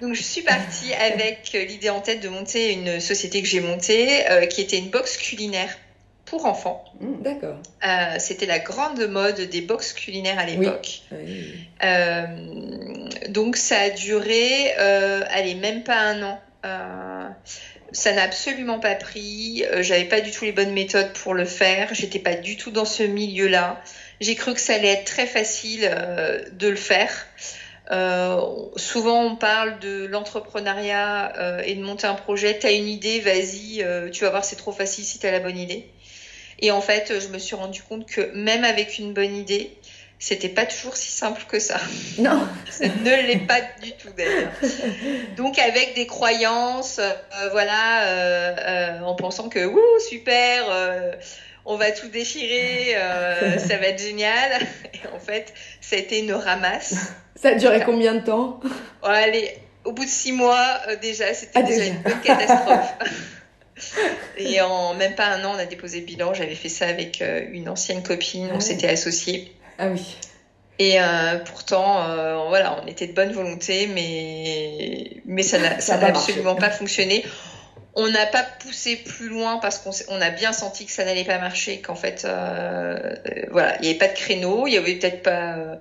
Donc 0.00 0.14
je 0.14 0.22
suis 0.22 0.42
partie 0.42 0.92
avec 0.94 1.52
l'idée 1.52 1.90
en 1.90 2.00
tête 2.00 2.20
de 2.20 2.28
monter 2.28 2.72
une 2.72 3.00
société 3.00 3.42
que 3.42 3.48
j'ai 3.48 3.60
montée, 3.60 4.30
euh, 4.30 4.46
qui 4.46 4.60
était 4.60 4.78
une 4.78 4.90
box 4.90 5.16
culinaire 5.16 5.74
pour 6.26 6.44
enfants. 6.44 6.84
Mmh, 7.00 7.22
d'accord. 7.22 7.56
Euh, 7.84 8.16
c'était 8.18 8.46
la 8.46 8.58
grande 8.58 9.00
mode 9.06 9.40
des 9.40 9.60
box 9.60 9.92
culinaires 9.92 10.38
à 10.38 10.44
l'époque. 10.44 11.02
Euh, 11.84 12.26
donc 13.28 13.56
ça 13.56 13.78
a 13.78 13.90
duré, 13.90 14.72
allez, 14.72 15.54
même 15.54 15.82
pas 15.82 15.98
un 15.98 16.22
an. 16.22 16.40
ça 17.92 18.12
n'a 18.12 18.22
absolument 18.22 18.80
pas 18.80 18.96
pris. 18.96 19.64
J'avais 19.80 20.04
pas 20.04 20.20
du 20.20 20.30
tout 20.30 20.44
les 20.44 20.52
bonnes 20.52 20.72
méthodes 20.72 21.12
pour 21.12 21.32
le 21.32 21.44
faire. 21.44 21.94
J'étais 21.94 22.18
pas 22.18 22.34
du 22.34 22.56
tout 22.56 22.70
dans 22.70 22.84
ce 22.84 23.04
milieu-là. 23.04 23.80
J'ai 24.20 24.34
cru 24.34 24.52
que 24.52 24.60
ça 24.60 24.74
allait 24.74 24.88
être 24.88 25.04
très 25.04 25.26
facile 25.26 25.88
de 26.52 26.68
le 26.68 26.76
faire. 26.76 27.26
Euh, 27.92 28.40
souvent, 28.76 29.24
on 29.24 29.36
parle 29.36 29.78
de 29.78 30.06
l'entrepreneuriat 30.06 31.32
euh, 31.36 31.62
et 31.64 31.74
de 31.74 31.82
monter 31.82 32.06
un 32.06 32.14
projet. 32.14 32.58
Tu 32.58 32.66
as 32.66 32.72
une 32.72 32.88
idée, 32.88 33.20
vas-y, 33.20 33.82
euh, 33.82 34.10
tu 34.10 34.24
vas 34.24 34.30
voir, 34.30 34.44
c'est 34.44 34.56
trop 34.56 34.72
facile 34.72 35.04
si 35.04 35.18
tu 35.18 35.26
as 35.26 35.30
la 35.30 35.40
bonne 35.40 35.58
idée. 35.58 35.86
Et 36.58 36.70
en 36.70 36.80
fait, 36.80 37.20
je 37.20 37.28
me 37.28 37.38
suis 37.38 37.54
rendu 37.54 37.82
compte 37.82 38.06
que 38.06 38.32
même 38.34 38.64
avec 38.64 38.98
une 38.98 39.12
bonne 39.12 39.36
idée, 39.36 39.70
c'était 40.18 40.48
pas 40.48 40.64
toujours 40.64 40.96
si 40.96 41.12
simple 41.12 41.44
que 41.46 41.58
ça. 41.58 41.78
Non. 42.18 42.48
ça 42.70 42.86
ne 42.86 43.26
l'est 43.26 43.46
pas 43.46 43.60
du 43.82 43.92
tout 43.92 44.08
d'ailleurs. 44.16 44.52
Donc 45.36 45.58
avec 45.58 45.94
des 45.94 46.06
croyances, 46.06 46.98
voilà, 47.52 49.02
en 49.04 49.14
pensant 49.14 49.50
que, 49.50 49.66
wouh, 49.66 50.00
super 50.08 50.64
on 51.66 51.76
va 51.76 51.90
tout 51.90 52.08
déchirer, 52.08 52.96
ça 53.58 53.76
va 53.76 53.86
être 53.88 54.00
génial. 54.00 54.62
Et 54.94 55.06
en 55.14 55.18
fait, 55.18 55.52
ça 55.80 55.96
a 55.96 55.98
été 55.98 56.20
une 56.20 56.32
ramasse. 56.32 57.12
Ça 57.34 57.50
a 57.50 57.54
duré 57.54 57.82
combien 57.84 58.14
de 58.14 58.20
temps? 58.20 58.60
Allez, 59.02 59.50
au 59.84 59.92
bout 59.92 60.04
de 60.04 60.10
six 60.10 60.32
mois, 60.32 60.80
déjà, 61.02 61.34
c'était 61.34 61.58
ah, 61.58 61.62
déjà, 61.62 61.84
une 61.84 62.02
bonne 62.02 62.20
catastrophe. 62.20 62.94
Et 64.38 64.60
en 64.62 64.94
même 64.94 65.14
pas 65.14 65.26
un 65.26 65.44
an, 65.44 65.52
on 65.54 65.58
a 65.58 65.66
déposé 65.66 66.00
le 66.00 66.06
bilan. 66.06 66.32
J'avais 66.32 66.54
fait 66.54 66.70
ça 66.70 66.86
avec 66.86 67.22
une 67.52 67.68
ancienne 67.68 68.02
copine, 68.02 68.48
on 68.52 68.56
ah 68.56 68.60
s'était 68.60 68.88
associés. 68.88 69.52
Ah 69.78 69.88
oui. 69.88 70.16
Et 70.78 71.00
euh, 71.00 71.38
pourtant, 71.38 72.02
euh, 72.02 72.44
voilà, 72.48 72.82
on 72.82 72.86
était 72.86 73.06
de 73.06 73.12
bonne 73.12 73.32
volonté, 73.32 73.86
mais, 73.86 75.22
mais 75.24 75.42
ça 75.42 75.58
n'a 75.58 76.06
absolument 76.06 76.54
pas 76.54 76.70
fonctionné. 76.70 77.24
On 77.96 78.08
n'a 78.10 78.26
pas 78.26 78.44
poussé 78.44 78.96
plus 78.96 79.28
loin 79.28 79.58
parce 79.58 79.78
qu'on 79.78 79.90
on 80.08 80.20
a 80.20 80.30
bien 80.30 80.52
senti 80.52 80.84
que 80.84 80.92
ça 80.92 81.04
n'allait 81.04 81.24
pas 81.24 81.38
marcher, 81.38 81.80
qu'en 81.80 81.94
fait, 81.94 82.24
euh, 82.26 82.94
voilà, 83.50 83.76
il 83.78 83.82
n'y 83.82 83.88
avait 83.88 83.98
pas 83.98 84.08
de 84.08 84.12
créneau, 84.12 84.66
il 84.66 84.72
n'y 84.72 84.76
avait 84.76 84.96
peut-être 84.96 85.22
pas 85.22 85.78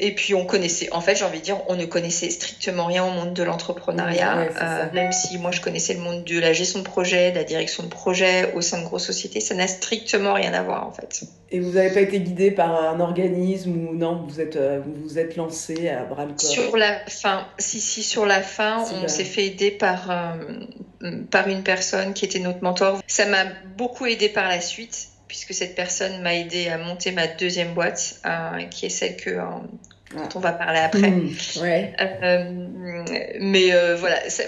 et 0.00 0.14
puis 0.14 0.34
on 0.34 0.44
connaissait, 0.46 0.90
en 0.92 1.00
fait 1.00 1.14
j'ai 1.14 1.24
envie 1.24 1.38
de 1.38 1.44
dire, 1.44 1.58
on 1.68 1.76
ne 1.76 1.84
connaissait 1.84 2.30
strictement 2.30 2.86
rien 2.86 3.04
au 3.04 3.10
monde 3.10 3.34
de 3.34 3.42
l'entrepreneuriat, 3.42 4.48
euh, 4.60 4.86
même 4.94 5.12
si 5.12 5.38
moi 5.38 5.50
je 5.50 5.60
connaissais 5.60 5.94
le 5.94 6.00
monde 6.00 6.24
de 6.24 6.38
la 6.40 6.52
gestion 6.54 6.80
de 6.80 6.84
projet, 6.84 7.30
de 7.30 7.36
la 7.36 7.44
direction 7.44 7.82
de 7.82 7.88
projet 7.88 8.52
au 8.54 8.62
sein 8.62 8.80
de 8.80 8.84
grosses 8.84 9.06
sociétés, 9.06 9.40
ça 9.40 9.54
n'a 9.54 9.66
strictement 9.66 10.32
rien 10.32 10.54
à 10.54 10.62
voir 10.62 10.86
en 10.86 10.92
fait. 10.92 11.22
Et 11.50 11.60
vous 11.60 11.72
n'avez 11.72 11.90
pas 11.90 12.00
été 12.00 12.20
guidé 12.20 12.50
par 12.50 12.74
un 12.82 12.98
organisme 13.00 13.76
ou 13.76 13.94
non, 13.94 14.24
vous 14.26 14.40
êtes 14.40 14.56
euh, 14.56 14.80
vous, 14.84 14.94
vous 15.02 15.18
êtes 15.18 15.36
lancé 15.36 15.88
à 15.88 16.04
bras 16.04 16.24
le 16.24 16.32
corps 16.32 16.50
Sur 16.50 16.76
la 16.76 16.98
fin, 17.06 17.46
si 17.58 17.80
si 17.80 18.02
sur 18.02 18.24
la 18.24 18.40
fin, 18.40 18.84
on 19.02 19.06
s'est 19.06 19.24
fait 19.24 19.46
aider 19.46 19.70
par 19.70 20.10
euh, 20.10 21.10
par 21.30 21.48
une 21.48 21.62
personne 21.62 22.14
qui 22.14 22.24
était 22.24 22.38
notre 22.38 22.62
mentor. 22.62 23.00
Ça 23.06 23.26
m'a 23.26 23.44
beaucoup 23.76 24.06
aidé 24.06 24.30
par 24.30 24.48
la 24.48 24.60
suite 24.60 25.08
puisque 25.28 25.54
cette 25.54 25.76
personne 25.76 26.22
m'a 26.22 26.34
aidé 26.34 26.66
à 26.68 26.76
monter 26.76 27.12
ma 27.12 27.28
deuxième 27.28 27.72
boîte, 27.72 28.20
qui 28.72 28.86
est 28.86 28.88
celle 28.88 29.16
que, 29.16 29.38
dont 30.14 30.28
on 30.34 30.40
va 30.40 30.52
parler 30.52 30.80
après. 30.80 31.10
Mmh, 31.10 31.34
ouais. 31.60 31.92
euh, 32.00 33.04
mais 33.40 33.72
euh, 33.72 33.96
voilà, 33.96 34.28
ça 34.28 34.44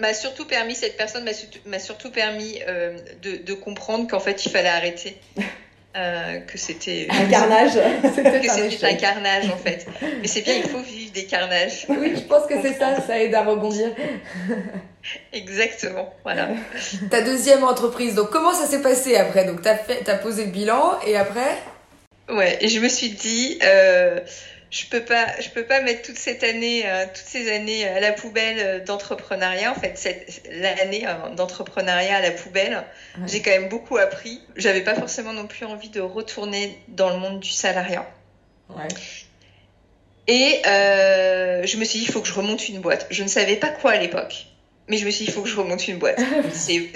m'a 0.00 0.14
surtout 0.14 0.46
permis, 0.46 0.74
cette 0.74 0.96
personne 0.96 1.24
m'a 1.66 1.78
surtout 1.78 2.10
permis 2.10 2.60
euh, 2.68 2.96
de, 3.22 3.36
de, 3.36 3.54
comprendre 3.54 4.08
qu'en 4.08 4.20
fait 4.20 4.44
il 4.44 4.50
fallait 4.50 4.68
arrêter. 4.68 5.16
Que 5.92 6.56
c'était 6.56 7.08
un 7.10 7.28
carnage. 7.28 7.72
Que 8.02 8.70
c'était 8.70 8.86
un 8.86 8.94
carnage 8.94 9.46
en 9.50 9.56
fait. 9.56 9.88
Mais 10.22 10.28
c'est 10.28 10.42
bien 10.42 10.54
il 10.54 10.62
faut 10.62 10.78
vivre 10.78 11.10
des 11.12 11.24
carnages. 11.24 11.84
Oui 11.88 12.12
je 12.14 12.20
pense 12.20 12.46
que 12.46 12.62
c'est 12.62 12.74
ça 12.74 13.00
ça 13.00 13.18
aide 13.18 13.34
à 13.34 13.42
rebondir. 13.42 13.88
Exactement 15.32 16.14
voilà. 16.22 16.50
Ta 17.10 17.22
deuxième 17.22 17.64
entreprise 17.64 18.14
donc 18.14 18.30
comment 18.30 18.54
ça 18.54 18.66
s'est 18.66 18.82
passé 18.82 19.16
après? 19.16 19.44
Donc 19.44 19.62
t'as 19.62 19.74
fait 19.74 20.08
as 20.08 20.14
posé 20.14 20.44
le 20.44 20.52
bilan 20.52 20.96
et 21.04 21.16
après? 21.16 21.58
Ouais 22.28 22.58
et 22.60 22.68
je 22.68 22.78
me 22.78 22.88
suis 22.88 23.10
dit 23.10 23.58
je 24.70 24.86
peux 24.86 25.00
pas, 25.00 25.26
je 25.40 25.48
peux 25.48 25.64
pas 25.64 25.80
mettre 25.80 26.02
toute 26.02 26.16
cette 26.16 26.44
année, 26.44 26.84
euh, 26.86 27.04
toutes 27.06 27.26
ces 27.26 27.50
années 27.52 27.86
à 27.86 27.98
la 27.98 28.12
poubelle 28.12 28.58
euh, 28.60 28.84
d'entrepreneuriat. 28.84 29.72
En 29.72 29.74
fait, 29.74 29.98
cette 29.98 30.48
l'année 30.52 31.06
euh, 31.06 31.34
d'entrepreneuriat 31.34 32.16
à 32.16 32.20
la 32.20 32.30
poubelle, 32.30 32.84
j'ai 33.26 33.42
quand 33.42 33.50
même 33.50 33.68
beaucoup 33.68 33.96
appris. 33.96 34.40
J'avais 34.54 34.82
pas 34.82 34.94
forcément 34.94 35.32
non 35.32 35.48
plus 35.48 35.66
envie 35.66 35.88
de 35.88 36.00
retourner 36.00 36.78
dans 36.86 37.10
le 37.10 37.16
monde 37.16 37.40
du 37.40 37.50
salariat. 37.50 38.08
Ouais. 38.68 38.88
Et 40.28 40.62
je 40.64 41.76
me 41.76 41.84
suis 41.84 41.98
dit, 41.98 42.04
il 42.04 42.12
faut 42.12 42.20
que 42.20 42.28
je 42.28 42.34
remonte 42.34 42.68
une 42.68 42.80
boîte. 42.80 43.08
Je 43.10 43.24
ne 43.24 43.28
savais 43.28 43.56
pas 43.56 43.70
quoi 43.70 43.90
à 43.92 43.96
l'époque, 43.96 44.46
mais 44.86 44.98
je 44.98 45.04
me 45.04 45.10
suis 45.10 45.24
dit, 45.24 45.30
il 45.32 45.34
faut 45.34 45.42
que 45.42 45.48
je 45.48 45.56
remonte 45.56 45.88
une 45.88 45.98
boîte. 45.98 46.20
c'est 46.52 46.92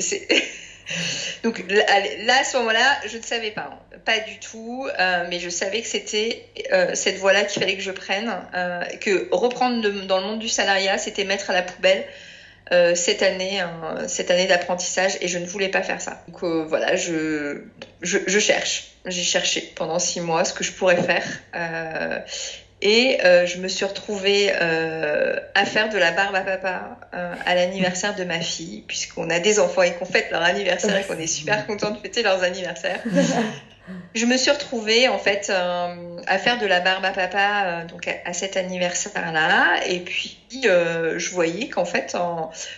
donc 1.43 1.65
là, 1.69 2.35
à 2.41 2.45
ce 2.45 2.57
moment-là, 2.59 2.99
je 3.07 3.17
ne 3.17 3.23
savais 3.23 3.51
pas, 3.51 3.71
hein. 3.73 3.99
pas 4.05 4.19
du 4.21 4.39
tout, 4.39 4.87
euh, 4.99 5.27
mais 5.29 5.41
je 5.41 5.49
savais 5.49 5.81
que 5.81 5.89
c'était 5.89 6.47
euh, 6.73 6.95
cette 6.95 7.17
voie-là 7.17 7.45
qu'il 7.45 7.61
fallait 7.61 7.77
que 7.77 7.83
je 7.83 7.91
prenne, 7.91 8.33
euh, 8.55 8.83
que 9.01 9.29
reprendre 9.33 9.89
dans 10.07 10.19
le 10.19 10.27
monde 10.27 10.39
du 10.39 10.49
salariat, 10.49 10.99
c'était 10.99 11.25
mettre 11.25 11.51
à 11.51 11.53
la 11.53 11.63
poubelle 11.63 12.05
cette 12.95 13.23
année, 13.23 13.61
hein, 13.61 14.07
année 14.31 14.47
d'apprentissage, 14.47 15.19
et 15.21 15.29
je 15.29 15.39
ne 15.39 15.45
voulais 15.45 15.69
pas 15.69 15.83
faire 15.83 16.01
ça. 16.01 16.25
Donc 16.27 16.43
voilà, 16.67 16.97
je 16.97 17.61
cherche. 18.41 18.95
J'ai 19.05 19.23
cherché 19.23 19.73
pendant 19.77 19.99
six 19.99 20.23
mois 20.23 20.47
ce 20.47 20.55
que 20.55 20.65
je 20.65 20.73
pourrais 20.73 20.97
faire. 20.97 21.27
Et 22.87 23.19
euh, 23.25 23.47
je 23.47 23.57
me 23.57 23.69
suis 23.69 23.87
retrouvée 23.87 24.53
euh, 24.61 25.37
à 25.55 25.65
faire 25.65 25.89
de 25.89 25.97
la 25.97 26.11
barbe 26.11 26.35
à 26.35 26.43
papa 26.43 26.99
euh, 27.15 27.35
à 27.47 27.55
l'anniversaire 27.55 28.15
de 28.15 28.25
ma 28.25 28.41
fille, 28.41 28.85
puisqu'on 28.87 29.31
a 29.31 29.39
des 29.41 29.59
enfants 29.59 29.83
et 29.83 29.95
qu'on 29.95 30.05
fête 30.05 30.31
leur 30.31 30.43
anniversaire 30.43 30.95
et 30.95 31.03
qu'on 31.03 31.19
est 31.19 31.27
super 31.27 31.67
content 31.67 31.93
de 31.93 31.99
fêter 31.99 32.23
leurs 32.23 32.43
anniversaires. 32.43 33.01
je 34.15 34.27
me 34.27 34.37
suis 34.37 34.51
retrouvée 34.51 35.09
en 35.09 35.17
fait 35.17 35.51
à 35.51 36.39
faire 36.39 36.59
de 36.59 36.67
la 36.67 36.81
barbe 36.81 37.07
à 37.07 37.13
papa 37.13 37.85
donc 37.89 38.07
à, 38.07 38.33
cet 38.35 38.59
anniversaire-là. 38.59 39.81
Et 39.87 40.01
puis 40.01 40.37
je 40.53 41.31
voyais 41.31 41.71
qu'en 41.71 41.87
fait, 41.87 42.15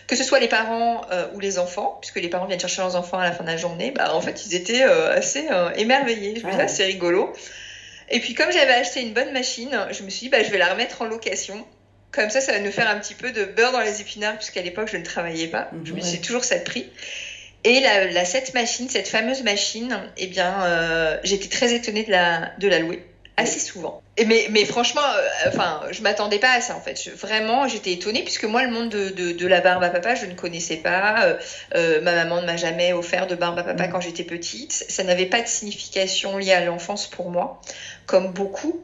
que 0.07 0.15
ce 0.15 0.23
soit 0.23 0.39
les 0.39 0.49
parents 0.49 1.01
ou 1.35 1.41
les 1.41 1.59
enfants, 1.59 1.99
puisque 2.01 2.21
les 2.21 2.29
parents 2.29 2.47
viennent 2.47 2.61
chercher 2.61 2.83
leurs 2.83 2.95
enfants 2.95 3.19
à 3.19 3.25
la 3.25 3.33
fin 3.33 3.43
de 3.43 3.51
la 3.51 3.57
journée, 3.57 3.91
bah, 3.91 4.15
en 4.15 4.21
fait 4.21 4.47
ils 4.47 4.55
étaient 4.55 4.85
assez 4.85 5.49
émerveillés. 5.75 6.39
Je 6.41 6.47
me 6.47 6.53
disais, 6.53 6.69
c'est 6.69 6.85
rigolo. 6.85 7.35
Et 8.09 8.21
puis 8.21 8.35
comme 8.35 8.53
j'avais 8.53 8.73
acheté 8.73 9.03
une 9.03 9.13
bonne 9.13 9.33
machine, 9.33 9.77
je 9.91 10.03
me 10.03 10.11
suis 10.11 10.27
dit, 10.27 10.29
bah, 10.29 10.43
je 10.43 10.51
vais 10.51 10.59
la 10.59 10.73
remettre 10.73 11.03
en 11.03 11.07
location. 11.07 11.67
Comme 12.13 12.31
ça, 12.31 12.41
ça 12.41 12.53
va 12.53 12.61
nous 12.61 12.71
faire 12.71 12.89
un 12.89 12.99
petit 12.99 13.15
peu 13.15 13.33
de 13.33 13.45
beurre 13.45 13.73
dans 13.73 13.81
les 13.81 14.01
épinards, 14.01 14.37
puisqu'à 14.37 14.63
l'époque, 14.63 14.89
je 14.91 14.97
ne 14.97 15.05
travaillais 15.05 15.49
pas. 15.49 15.71
Je 15.85 15.93
me 15.93 16.01
suis 16.01 16.21
toujours 16.21 16.45
ça 16.45 16.59
de 16.59 16.65
prix. 16.65 16.91
Et 17.65 17.81
la, 17.81 18.25
cette 18.25 18.55
machine, 18.55 18.89
cette 18.89 19.09
fameuse 19.09 19.43
machine, 19.43 20.01
eh 20.17 20.29
bien, 20.29 20.65
euh, 20.65 21.19
j'étais 21.25 21.49
très 21.49 21.75
étonnée 21.75 22.05
de 22.05 22.13
la, 22.13 22.53
de 22.59 22.69
la 22.69 22.79
louer 22.79 23.03
assez 23.37 23.61
souvent. 23.61 24.03
Et 24.17 24.25
mais, 24.25 24.47
mais 24.51 24.65
franchement, 24.65 25.03
euh, 25.03 25.49
enfin, 25.49 25.83
je 25.91 26.01
m'attendais 26.03 26.39
pas 26.39 26.53
à 26.53 26.61
ça 26.61 26.75
en 26.75 26.81
fait. 26.81 27.09
vraiment, 27.15 27.69
j'étais 27.69 27.93
étonnée 27.93 28.23
puisque 28.23 28.45
moi, 28.45 28.65
le 28.65 28.71
monde 28.71 28.89
de, 28.89 29.11
de, 29.11 29.33
de, 29.33 29.47
la 29.47 29.61
barbe 29.61 29.83
à 29.83 29.91
papa, 29.91 30.15
je 30.15 30.27
ne 30.27 30.35
connaissais 30.35 30.77
pas. 30.77 31.25
Euh, 31.25 31.37
euh 31.75 32.01
ma 32.01 32.15
maman 32.15 32.41
ne 32.41 32.47
m'a 32.47 32.57
jamais 32.57 32.93
offert 32.93 33.27
de 33.27 33.35
barbe 33.35 33.59
à 33.59 33.63
papa 33.63 33.89
mm. 33.89 33.91
quand 33.91 34.01
j'étais 34.01 34.25
petite. 34.25 34.73
Ça 34.73 35.05
n'avait 35.05 35.27
pas 35.27 35.43
de 35.43 35.49
signification 35.49 36.39
liée 36.39 36.53
à 36.53 36.65
l'enfance 36.65 37.07
pour 37.07 37.31
moi, 37.31 37.61
comme 38.07 38.33
beaucoup. 38.33 38.83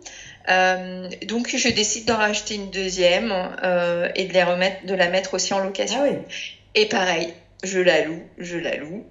Euh, 0.48 1.08
donc, 1.26 1.54
je 1.54 1.68
décide 1.68 2.06
d'en 2.06 2.16
racheter 2.16 2.56
une 2.56 2.70
deuxième 2.70 3.32
euh, 3.62 4.08
et 4.14 4.24
de, 4.26 4.32
les 4.32 4.42
remettre, 4.42 4.86
de 4.86 4.94
la 4.94 5.08
mettre 5.08 5.34
aussi 5.34 5.54
en 5.54 5.60
location. 5.60 6.00
Ah 6.02 6.08
oui. 6.10 6.18
Et 6.74 6.86
pareil, 6.86 7.32
je 7.62 7.78
la 7.78 8.02
loue, 8.02 8.22
je 8.38 8.58
la 8.58 8.76
loue. 8.76 9.04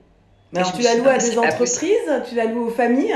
Mais 0.53 0.59
alors, 0.59 0.73
tu 0.73 0.81
la 0.81 0.95
loues 0.95 1.07
à 1.07 1.17
des 1.17 1.37
entreprises? 1.37 2.11
Tu 2.27 2.35
la 2.35 2.43
loues 2.43 2.67
aux 2.67 2.71
familles? 2.71 3.15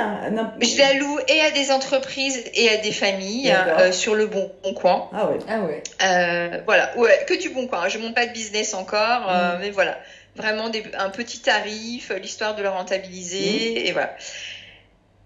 Je 0.62 0.78
la 0.78 0.94
loue 0.94 1.20
et 1.28 1.42
à 1.42 1.52
des 1.52 1.70
entreprises 1.72 2.42
et 2.54 2.70
à 2.70 2.78
des 2.78 2.94
familles 2.94 3.52
euh, 3.52 3.92
sur 3.92 4.16
le 4.16 4.28
bon, 4.28 4.50
coin. 4.74 5.10
Ah 5.14 5.30
ouais. 5.30 5.40
Ah 5.50 5.60
ouais. 5.62 5.84
Euh, 6.02 6.62
voilà, 6.66 6.98
ouais, 6.98 7.26
que 7.28 7.34
du 7.34 7.50
bon 7.50 7.68
coin. 7.68 7.90
Je 7.90 7.98
monte 7.98 8.16
pas 8.16 8.26
de 8.26 8.32
business 8.32 8.74
encore, 8.74 9.30
euh, 9.30 9.58
mm. 9.58 9.60
mais 9.60 9.70
voilà, 9.72 10.00
vraiment 10.38 10.70
des, 10.70 10.84
un 10.98 11.10
petit 11.10 11.40
tarif, 11.40 12.10
l'histoire 12.22 12.56
de 12.56 12.64
le 12.64 12.70
rentabiliser 12.70 13.82
mm. 13.82 13.88
et 13.88 13.92
voilà. 13.92 14.16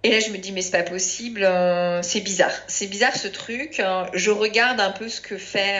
Et 0.02 0.12
là, 0.12 0.20
je 0.20 0.32
me 0.32 0.38
dis, 0.38 0.52
mais 0.52 0.64
c'est 0.64 0.72
pas 0.72 0.82
possible, 0.82 1.48
c'est 2.02 2.22
bizarre. 2.22 2.54
C'est 2.68 2.88
bizarre 2.88 3.16
ce 3.16 3.28
truc. 3.28 3.82
Hein. 3.82 4.08
Je 4.14 4.32
regarde 4.32 4.80
un 4.80 4.92
peu 4.92 5.10
ce 5.10 5.22
que 5.22 5.38
fait, 5.38 5.80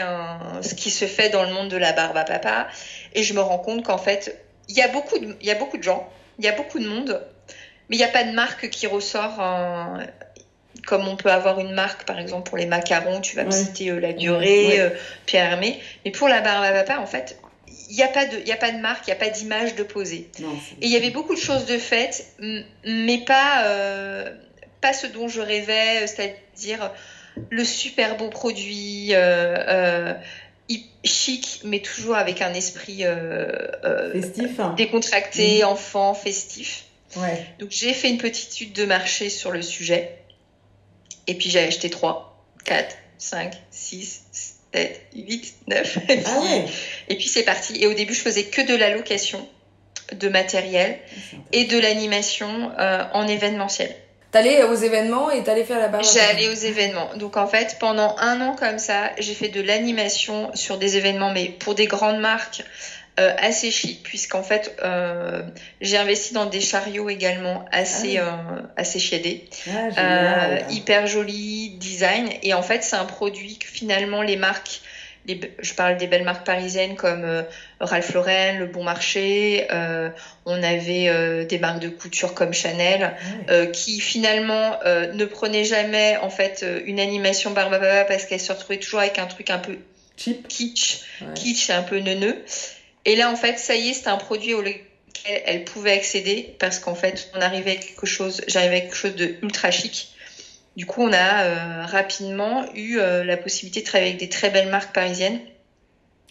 ce 0.60 0.74
qui 0.74 0.90
se 0.90 1.06
fait 1.06 1.30
dans 1.30 1.42
le 1.42 1.52
monde 1.52 1.70
de 1.70 1.78
la 1.78 1.92
barbe 1.92 2.18
à 2.18 2.24
papa, 2.24 2.68
et 3.14 3.22
je 3.24 3.34
me 3.34 3.40
rends 3.40 3.58
compte 3.58 3.82
qu'en 3.82 3.98
fait, 3.98 4.38
il 4.68 4.76
y 4.76 4.82
a 4.82 4.88
beaucoup 4.88 5.18
de, 5.18 5.34
il 5.40 5.46
y 5.46 5.50
a 5.50 5.54
beaucoup 5.54 5.78
de 5.78 5.82
gens 5.82 6.06
il 6.38 6.44
y 6.44 6.48
a 6.48 6.52
beaucoup 6.52 6.78
de 6.78 6.86
monde, 6.86 7.20
mais 7.88 7.96
il 7.96 7.98
n'y 7.98 8.04
a 8.04 8.08
pas 8.08 8.24
de 8.24 8.32
marque 8.32 8.70
qui 8.70 8.86
ressort 8.86 9.40
comme 10.86 11.08
on 11.08 11.16
peut 11.16 11.30
avoir 11.30 11.60
une 11.60 11.72
marque, 11.72 12.04
par 12.04 12.18
exemple 12.18 12.48
pour 12.48 12.58
les 12.58 12.66
macarons, 12.66 13.20
tu 13.20 13.36
vas 13.36 13.44
me 13.44 13.50
citer 13.50 13.90
euh, 13.90 14.00
La 14.00 14.12
Durée, 14.12 14.80
euh, 14.80 14.90
Pierre 15.26 15.52
Hermé, 15.52 15.78
mais 16.04 16.10
pour 16.10 16.28
la 16.28 16.40
barbe 16.40 16.64
à 16.64 16.72
papa, 16.72 16.98
en 17.00 17.06
fait, 17.06 17.38
il 17.88 17.96
n'y 17.96 18.02
a 18.02 18.08
pas 18.08 18.26
de, 18.26 18.50
a 18.50 18.56
pas 18.56 18.70
de 18.70 18.78
marque, 18.78 19.06
il 19.06 19.10
n'y 19.10 19.16
a 19.16 19.20
pas 19.20 19.30
d'image 19.30 19.74
de 19.74 19.82
poser. 19.82 20.28
Et 20.80 20.86
il 20.86 20.90
y 20.90 20.96
avait 20.96 21.10
beaucoup 21.10 21.34
de 21.34 21.40
choses 21.40 21.66
de 21.66 21.78
faites, 21.78 22.26
mais 22.84 23.18
pas, 23.18 23.64
euh, 23.64 24.30
pas 24.80 24.92
ce 24.92 25.06
dont 25.06 25.28
je 25.28 25.40
rêvais, 25.40 26.06
c'est-à-dire 26.06 26.90
le 27.50 27.64
super 27.64 28.16
beau 28.16 28.28
produit, 28.28 29.12
chic, 31.04 31.60
mais 31.64 31.80
toujours 31.80 32.16
avec 32.16 32.42
un 32.42 32.52
esprit 32.54 33.04
euh, 33.04 33.46
euh, 33.84 34.12
festif, 34.12 34.60
hein. 34.60 34.74
décontracté, 34.76 35.62
mmh. 35.62 35.66
enfant, 35.66 36.14
festif. 36.14 36.84
Ouais. 37.16 37.46
Donc 37.58 37.70
j'ai 37.70 37.92
fait 37.92 38.08
une 38.08 38.18
petite 38.18 38.52
étude 38.52 38.72
de 38.72 38.84
marché 38.84 39.30
sur 39.30 39.50
le 39.50 39.62
sujet. 39.62 40.18
Et 41.26 41.34
puis 41.34 41.50
j'ai 41.50 41.60
acheté 41.60 41.90
3, 41.90 42.44
4, 42.64 42.96
5, 43.18 43.54
6, 43.70 44.22
7, 44.72 45.02
8, 45.14 45.54
9. 45.66 45.96
Et 45.96 46.16
puis, 46.16 46.24
ah 46.26 46.64
et 47.08 47.16
puis 47.16 47.28
c'est 47.28 47.42
parti. 47.42 47.82
Et 47.82 47.86
au 47.86 47.94
début, 47.94 48.14
je 48.14 48.20
faisais 48.20 48.44
que 48.44 48.62
de 48.62 48.74
la 48.74 48.94
location 48.94 49.46
de 50.12 50.28
matériel 50.28 50.98
ah, 51.00 51.36
et 51.52 51.64
de 51.64 51.78
l'animation 51.78 52.72
euh, 52.78 53.04
en 53.12 53.26
événementiel. 53.26 53.94
T'allais 54.32 54.62
aux 54.62 54.74
événements 54.74 55.30
et 55.30 55.42
t'allais 55.42 55.64
faire 55.64 55.78
la 55.78 55.88
barbe 55.88 56.04
J'allais 56.04 56.48
aux 56.48 56.52
événements. 56.54 57.10
Donc 57.16 57.36
en 57.36 57.46
fait, 57.48 57.76
pendant 57.80 58.14
un 58.18 58.40
an 58.40 58.54
comme 58.54 58.78
ça, 58.78 59.10
j'ai 59.18 59.34
fait 59.34 59.48
de 59.48 59.60
l'animation 59.60 60.50
sur 60.54 60.78
des 60.78 60.96
événements, 60.96 61.32
mais 61.32 61.46
pour 61.48 61.74
des 61.74 61.86
grandes 61.86 62.20
marques 62.20 62.62
euh, 63.18 63.34
assez 63.38 63.72
chic 63.72 64.02
puisqu'en 64.04 64.44
fait 64.44 64.76
euh, 64.84 65.42
j'ai 65.80 65.98
investi 65.98 66.32
dans 66.32 66.46
des 66.46 66.60
chariots 66.60 67.10
également 67.10 67.64
assez 67.72 68.18
Ah. 68.18 68.22
euh, 68.22 68.62
assez 68.76 69.00
chiadés, 69.00 69.48
Ah, 69.68 70.00
euh, 70.00 70.58
hyper 70.70 71.08
joli 71.08 71.70
design. 71.70 72.28
Et 72.44 72.54
en 72.54 72.62
fait 72.62 72.84
c'est 72.84 72.96
un 72.96 73.04
produit 73.04 73.58
que 73.58 73.66
finalement 73.66 74.22
les 74.22 74.36
marques 74.36 74.80
les, 75.26 75.38
je 75.58 75.74
parle 75.74 75.96
des 75.96 76.06
belles 76.06 76.24
marques 76.24 76.46
parisiennes 76.46 76.96
comme 76.96 77.24
euh, 77.24 77.42
Ralph 77.80 78.12
Lauren, 78.14 78.58
Le 78.58 78.66
Bon 78.66 78.82
Marché, 78.82 79.66
euh, 79.70 80.08
on 80.46 80.62
avait 80.62 81.08
euh, 81.08 81.44
des 81.44 81.58
marques 81.58 81.80
de 81.80 81.88
couture 81.88 82.34
comme 82.34 82.52
Chanel 82.52 83.14
euh, 83.50 83.66
qui 83.66 84.00
finalement 84.00 84.78
ne 84.84 85.24
prenaient 85.24 85.64
jamais 85.64 86.16
en 86.18 86.30
fait 86.30 86.64
une 86.84 86.98
animation 87.00 87.50
Barbapapa 87.50 88.04
parce 88.04 88.24
qu'elles 88.24 88.40
se 88.40 88.52
retrouvaient 88.52 88.78
toujours 88.78 89.00
avec 89.00 89.18
un 89.18 89.26
truc 89.26 89.50
un 89.50 89.58
peu 89.58 89.78
Cheap. 90.16 90.48
kitsch, 90.48 91.00
Ouais. 91.20 91.34
kitsch 91.34 91.70
et 91.70 91.72
un 91.72 91.82
peu 91.82 91.98
neuneux. 91.98 92.42
Et 93.04 93.16
là, 93.16 93.30
en 93.30 93.36
fait, 93.36 93.58
ça 93.58 93.74
y 93.76 93.88
est, 93.88 93.94
c'était 93.94 94.08
un 94.08 94.18
produit 94.18 94.52
auquel 94.54 94.80
elle 95.24 95.64
pouvait 95.64 95.92
accéder 95.92 96.54
parce 96.58 96.78
qu'en 96.78 96.94
fait, 96.94 97.30
on 97.34 97.40
arrivait 97.40 97.72
à 97.72 97.76
quelque 97.76 98.06
chose, 98.06 98.42
j'arrivais 98.46 98.76
à 98.76 98.80
quelque 98.80 98.96
chose 98.96 99.16
de 99.16 99.34
ultra 99.42 99.70
chic. 99.70 100.08
Du 100.76 100.86
coup, 100.86 101.02
on 101.02 101.12
a 101.12 101.42
euh, 101.44 101.84
rapidement 101.86 102.64
eu 102.74 102.98
euh, 102.98 103.24
la 103.24 103.36
possibilité 103.36 103.80
de 103.80 103.86
travailler 103.86 104.10
avec 104.10 104.20
des 104.20 104.28
très 104.28 104.50
belles 104.50 104.68
marques 104.68 104.94
parisiennes 104.94 105.40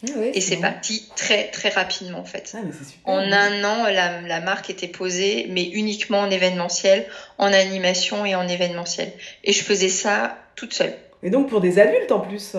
Ah 0.08 0.17
ouais, 0.17 0.31
et 0.34 0.41
c'est 0.41 0.58
parti 0.58 1.10
très 1.15 1.51
très 1.51 1.69
rapidement 1.69 2.19
en 2.19 2.25
fait. 2.25 2.55
Ah, 2.55 2.60
super. 2.72 3.00
En 3.13 3.19
un 3.19 3.63
an, 3.63 3.84
la, 3.86 4.22
la 4.22 4.39
marque 4.39 4.69
était 4.69 4.88
posée, 4.88 5.48
mais 5.50 5.63
uniquement 5.65 6.19
en 6.22 6.29
événementiel, 6.31 7.05
en 7.38 7.51
animation 7.51 8.25
et 8.25 8.34
en 8.36 8.48
événementiel. 8.48 9.12
Et 9.43 9.51
je 9.51 9.62
faisais 9.63 9.89
ça 9.89 10.38
toute 10.55 10.74
seule. 10.74 10.96
Et 11.22 11.29
donc 11.29 11.50
pour 11.50 11.60
des 11.60 11.77
adultes 11.79 12.12
en 12.12 12.22
plus. 12.22 12.55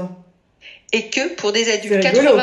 et 0.93 1.09
que 1.09 1.35
pour 1.35 1.53
des 1.53 1.73
adultes, 1.73 2.03
C'est 2.03 2.09
rigolo. 2.11 2.37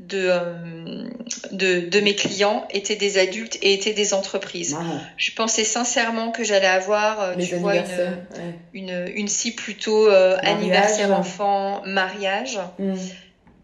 99% 0.00 0.06
de, 0.06 0.28
euh, 0.30 1.08
de, 1.52 1.80
de 1.88 2.00
mes 2.00 2.14
clients 2.14 2.66
étaient 2.70 2.96
des 2.96 3.18
adultes 3.18 3.58
et 3.62 3.74
étaient 3.74 3.92
des 3.92 4.14
entreprises. 4.14 4.76
Je 5.16 5.32
pensais 5.32 5.64
sincèrement 5.64 6.30
que 6.30 6.42
j'allais 6.42 6.66
avoir, 6.66 7.20
euh, 7.20 7.34
tu 7.36 7.56
vois, 7.56 7.76
une, 7.76 7.82
ouais. 7.82 8.54
une, 8.72 9.12
une 9.14 9.28
cible 9.28 9.56
plutôt 9.56 10.08
euh, 10.08 10.38
anniversaire 10.42 11.12
enfant, 11.12 11.82
mariage. 11.84 12.58
Mm. 12.78 12.94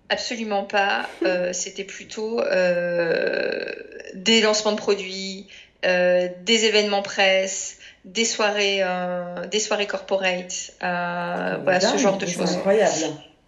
Absolument 0.08 0.64
pas. 0.64 1.08
Euh, 1.24 1.50
C'était 1.52 1.84
plutôt 1.84 2.40
euh, 2.40 3.72
des 4.14 4.40
lancements 4.40 4.72
de 4.72 4.76
produits, 4.76 5.46
des 5.82 6.64
événements 6.64 7.02
presse, 7.02 7.78
des 8.04 8.24
soirées, 8.24 8.82
des 9.50 9.60
soirées 9.60 9.86
corporate, 9.86 10.72
voilà 10.80 11.80
ce 11.80 11.96
genre 11.96 12.18
de 12.18 12.26
c'est 12.26 12.32
choses. 12.32 12.56
incroyable. 12.56 12.92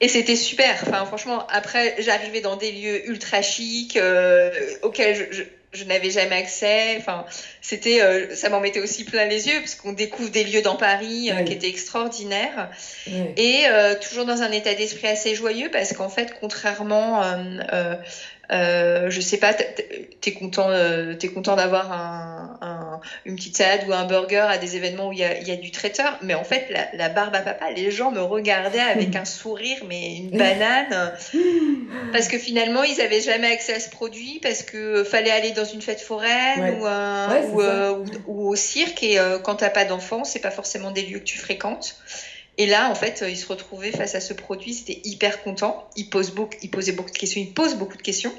Et 0.01 0.09
c'était 0.09 0.37
super. 0.37 0.85
Enfin, 0.87 1.05
franchement, 1.05 1.45
après, 1.49 1.95
j'arrivais 1.99 2.41
dans 2.41 2.57
des 2.57 2.71
lieux 2.71 3.09
ultra 3.09 3.43
chics 3.43 3.97
euh, 3.97 4.51
auxquels 4.83 5.15
je, 5.17 5.25
je, 5.39 5.43
je 5.73 5.85
n'avais 5.85 6.11
jamais 6.11 6.37
accès. 6.37 6.95
Enfin, 6.99 7.25
c'était, 7.61 8.01
euh, 8.01 8.35
ça 8.35 8.49
m'en 8.49 8.61
mettait 8.61 8.79
aussi 8.81 9.05
plein 9.05 9.25
les 9.25 9.49
yeux 9.49 9.59
parce 9.59 9.75
qu'on 9.75 9.93
découvre 9.93 10.31
des 10.31 10.45
lieux 10.45 10.63
dans 10.63 10.77
Paris 10.77 11.31
euh, 11.31 11.39
Oui. 11.39 11.45
qui 11.45 11.53
étaient 11.53 11.69
extraordinaires 11.69 12.71
et 13.37 13.67
euh, 13.69 13.95
toujours 13.97 14.25
dans 14.25 14.43
un 14.43 14.53
état 14.53 14.75
d'esprit 14.75 15.09
assez 15.09 15.35
joyeux 15.35 15.69
parce 15.71 15.93
qu'en 15.93 16.09
fait, 16.09 16.33
contrairement, 16.41 17.23
euh, 18.51 18.55
euh, 18.57 19.07
euh, 19.07 19.11
je 19.11 19.21
sais 19.21 19.37
pas, 19.39 19.55
t'es 20.21 20.33
content, 20.33 20.71
euh, 20.71 21.15
t'es 21.15 21.29
content 21.29 21.57
d'avoir 21.57 21.93
un, 21.93 22.57
un- 22.61 23.01
une 23.25 23.37
petite 23.37 23.57
salade 23.57 23.85
ou 23.87 23.93
un 23.93 24.05
burger 24.05 24.47
à 24.49 24.59
des 24.59 24.77
événements 24.77 25.09
où 25.09 25.13
il 25.13 25.19
y 25.19 25.25
a, 25.25 25.39
y 25.39 25.51
a 25.51 25.57
du 25.57 25.71
traiteur, 25.71 26.19
mais 26.23 26.35
en 26.35 26.45
fait, 26.45 26.65
la, 26.71 26.89
la 26.93 27.09
barbe 27.09 27.35
à 27.35 27.43
papa, 27.43 27.71
les 27.71 27.91
gens 27.91 28.11
me 28.11 28.21
regardaient 28.21 28.79
avec 28.81 29.15
un 29.17 29.25
sourire, 29.25 29.79
mais 29.87 30.17
une 30.17 30.31
banane, 30.31 31.13
parce 32.13 32.29
que 32.29 32.39
finalement, 32.39 32.83
ils 32.83 33.01
avaient 33.01 33.21
jamais 33.21 33.49
accès 33.49 33.75
à 33.75 33.81
ce 33.81 33.89
produit 33.91 34.39
parce 34.43 34.63
que 34.63 35.05
fallait 35.05 35.31
aller 35.31 35.53
dans 35.53 35.65
une 35.65 35.83
fête 35.83 36.01
foraine 36.01 36.61
Ouais. 36.61 36.71
ou, 36.81 36.87
un- 36.87 37.29
Ouais, 37.29 37.47
ou, 37.53 37.61
euh, 37.63 37.93
ou, 37.93 38.05
ou 38.27 38.49
au 38.51 38.57
cirque 38.57 39.03
et 39.03 39.19
euh, 39.19 39.39
quand 39.39 39.57
t'as 39.57 39.71
pas 39.71 39.85
d'enfants, 39.85 40.25
c'est 40.25 40.39
pas 40.41 40.51
forcément 40.51 40.91
des 40.91 41.03
lieux 41.03 41.19
que 41.19 41.25
tu 41.25 41.39
fréquentes. 41.39 41.97
Et 42.59 42.67
là, 42.67 42.91
en 42.91 42.95
fait, 42.95 43.23
euh, 43.23 43.31
ils 43.31 43.37
se 43.37 43.47
retrouvaient 43.47 43.93
face 43.93 44.15
à 44.15 44.21
ce 44.21 44.35
produit, 44.35 44.75
c'était 44.75 45.01
hyper 45.05 45.43
content. 45.43 45.89
Ils 45.97 46.11
posent 46.11 46.33
beaucoup, 46.33 46.57
ils 46.63 46.71
posaient 46.71 46.93
beaucoup 46.93 47.11
de 47.13 47.17
questions, 47.17 47.41
ils 47.41 47.55
posent 47.55 47.77
beaucoup 47.77 47.97
de 47.97 48.03
questions. 48.03 48.33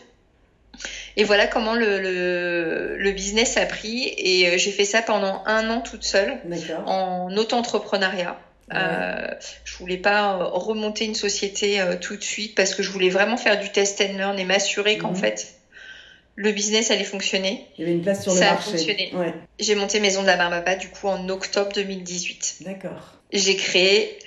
Et 1.18 1.24
voilà 1.24 1.48
comment 1.48 1.74
le, 1.74 2.00
le, 2.00 2.96
le 2.98 3.12
business 3.12 3.58
a 3.58 3.66
pris. 3.66 4.14
Et 4.18 4.48
euh, 4.48 4.58
j'ai 4.58 4.72
fait 4.72 4.86
ça 4.86 5.02
pendant 5.02 5.42
un 5.46 5.70
an 5.70 5.82
toute 5.82 6.04
seule, 6.04 6.38
en 6.86 7.36
auto-entrepreneuriat. 7.36 8.40
Ouais. 8.72 8.78
Euh, 8.78 9.28
je 9.66 9.76
voulais 9.78 9.98
pas 9.98 10.36
euh, 10.36 10.44
remonter 10.46 11.06
une 11.06 11.16
société 11.16 11.82
euh, 11.82 11.96
tout 12.00 12.16
de 12.16 12.24
suite 12.24 12.54
parce 12.56 12.76
que 12.76 12.84
je 12.84 12.92
voulais 12.92 13.10
vraiment 13.10 13.36
faire 13.38 13.60
du 13.60 13.72
test 13.72 14.00
and 14.02 14.16
learn 14.18 14.38
et 14.38 14.46
m'assurer 14.46 14.98
qu'en 15.00 15.10
Mhm. 15.10 15.16
fait 15.16 15.56
le 16.36 16.52
business 16.54 16.90
allait 16.92 17.04
fonctionner. 17.04 17.66
Il 17.78 17.82
y 17.82 17.84
avait 17.86 17.96
une 17.98 18.02
place 18.04 18.22
sur 18.24 18.32
le 18.34 18.40
Ça 18.40 18.50
a 18.50 18.54
marché. 18.54 18.70
fonctionné. 18.72 19.12
Ouais. 19.16 19.34
J'ai 19.60 19.76
monté 19.76 20.00
Maison 20.00 20.22
de 20.22 20.28
la 20.28 20.38
Barbapa 20.38 20.76
du 20.76 20.88
coup 20.90 21.08
en 21.08 21.28
octobre 21.30 21.72
2018 21.74 22.58
D'accord. 22.62 23.16
J'ai 23.32 23.56
créé 23.56 24.18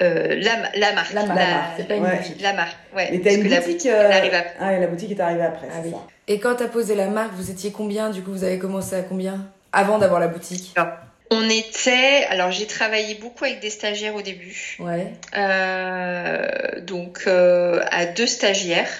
euh, 0.00 0.34
la, 0.40 0.70
la 0.78 0.92
marque. 0.94 1.12
La 1.12 1.26
marque, 1.26 1.70
c'est 1.76 1.86
pas 1.88 1.94
une 1.94 2.02
Ouais. 2.04 2.16
boutique. 2.16 2.40
La 2.40 2.52
marque, 2.54 2.76
ouais. 2.96 3.08
Mais 3.12 3.20
t'as 3.20 3.34
une 3.34 3.44
que 3.44 3.48
la 3.48 3.56
boutique. 3.60 3.72
boutique, 3.74 3.90
euh. 3.92 4.10
Ah, 4.58 4.72
et 4.74 4.80
la 4.80 4.86
boutique 4.86 5.10
est 5.10 5.20
arrivée 5.20 5.42
après, 5.44 5.68
Ah 5.70 5.80
oui. 5.84 5.90
ça. 5.90 5.98
Et 6.28 6.38
quand 6.40 6.54
t'as 6.56 6.68
posé 6.68 6.94
la 6.94 7.06
marque, 7.08 7.32
vous 7.34 7.50
étiez 7.50 7.72
combien 7.72 8.10
Du 8.10 8.22
coup, 8.22 8.30
vous 8.32 8.44
avez 8.44 8.58
commencé 8.58 8.94
à 8.96 9.02
combien 9.02 9.48
Avant 9.72 9.98
d'avoir 9.98 10.18
la 10.20 10.28
boutique? 10.28 10.74
On 11.30 11.48
était, 11.48 12.26
alors 12.30 12.50
j'ai 12.52 12.66
travaillé 12.66 13.14
beaucoup 13.14 13.44
avec 13.44 13.60
des 13.60 13.70
stagiaires 13.70 14.14
au 14.14 14.20
début, 14.20 14.76
Ouais. 14.80 15.12
euh, 15.36 16.80
donc 16.82 17.22
euh, 17.26 17.82
à 17.90 18.04
deux 18.06 18.26
stagiaires, 18.26 18.90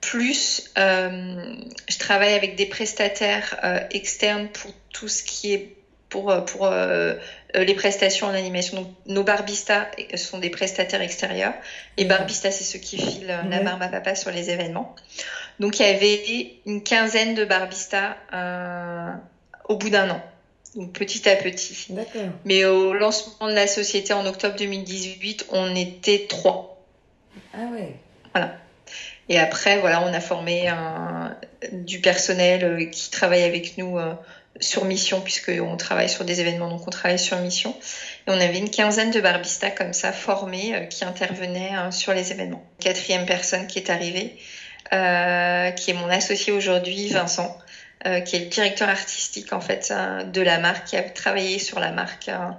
plus 0.00 0.72
je 0.76 1.98
travaille 1.98 2.34
avec 2.34 2.56
des 2.56 2.66
prestataires 2.66 3.56
externes 3.92 4.48
pour 4.48 4.72
tout 4.92 5.08
ce 5.08 5.22
qui 5.22 5.52
est 5.54 5.76
pour, 6.08 6.30
euh, 6.30 6.40
pour 6.40 6.66
euh, 6.66 7.14
euh, 7.56 7.64
les 7.64 7.74
prestations 7.74 8.26
en 8.26 8.34
animation. 8.34 8.82
Donc, 8.82 8.88
nos 9.06 9.24
barbistas 9.24 9.86
sont 10.16 10.38
des 10.38 10.50
prestataires 10.50 11.02
extérieurs. 11.02 11.54
Les 11.96 12.04
D'accord. 12.04 12.18
barbistas, 12.18 12.50
c'est 12.50 12.64
ceux 12.64 12.78
qui 12.78 12.98
filent 12.98 13.26
la 13.26 13.60
barbe 13.60 13.82
à 13.82 13.88
papa 13.88 14.14
sur 14.14 14.30
les 14.30 14.50
événements. 14.50 14.94
Donc, 15.60 15.80
il 15.80 15.86
y 15.86 15.88
avait 15.88 16.60
une 16.66 16.82
quinzaine 16.82 17.34
de 17.34 17.44
barbistas 17.44 18.16
euh, 18.32 19.10
au 19.68 19.76
bout 19.76 19.90
d'un 19.90 20.10
an. 20.10 20.22
Donc, 20.76 20.92
petit 20.92 21.28
à 21.28 21.36
petit. 21.36 21.88
Mais 22.44 22.64
au 22.64 22.92
lancement 22.92 23.48
de 23.48 23.54
la 23.54 23.66
société 23.66 24.12
en 24.12 24.26
octobre 24.26 24.56
2018, 24.56 25.46
on 25.50 25.74
était 25.74 26.26
trois. 26.28 26.82
Ah 27.54 27.66
ouais. 27.72 27.94
Et 29.28 29.38
après, 29.38 29.78
voilà, 29.80 30.02
on 30.02 30.12
a 30.14 30.20
formé 30.20 30.68
un, 30.68 31.36
du 31.72 32.00
personnel 32.00 32.88
qui 32.90 33.10
travaille 33.10 33.42
avec 33.42 33.76
nous 33.76 33.98
euh, 33.98 34.14
sur 34.60 34.84
mission, 34.84 35.20
puisqu'on 35.20 35.76
travaille 35.76 36.08
sur 36.08 36.24
des 36.24 36.40
événements, 36.40 36.68
donc 36.68 36.86
on 36.86 36.90
travaille 36.90 37.18
sur 37.18 37.36
mission. 37.38 37.74
Et 38.26 38.30
on 38.30 38.40
avait 38.40 38.58
une 38.58 38.70
quinzaine 38.70 39.10
de 39.10 39.20
barbistas 39.20 39.70
comme 39.70 39.92
ça, 39.92 40.12
formés, 40.12 40.74
euh, 40.74 40.80
qui 40.84 41.04
intervenaient 41.04 41.72
euh, 41.76 41.90
sur 41.90 42.12
les 42.14 42.32
événements. 42.32 42.64
Quatrième 42.80 43.26
personne 43.26 43.66
qui 43.66 43.78
est 43.78 43.90
arrivée, 43.90 44.36
euh, 44.92 45.70
qui 45.72 45.90
est 45.90 45.94
mon 45.94 46.08
associé 46.08 46.52
aujourd'hui, 46.52 47.08
Vincent, 47.08 47.56
euh, 48.06 48.20
qui 48.20 48.36
est 48.36 48.40
le 48.40 48.46
directeur 48.46 48.88
artistique 48.88 49.52
en 49.52 49.60
fait 49.60 49.90
euh, 49.90 50.24
de 50.24 50.40
la 50.40 50.58
marque, 50.58 50.86
qui 50.86 50.96
a 50.96 51.02
travaillé 51.02 51.58
sur 51.58 51.80
la 51.80 51.92
marque 51.92 52.28
euh, 52.28 52.50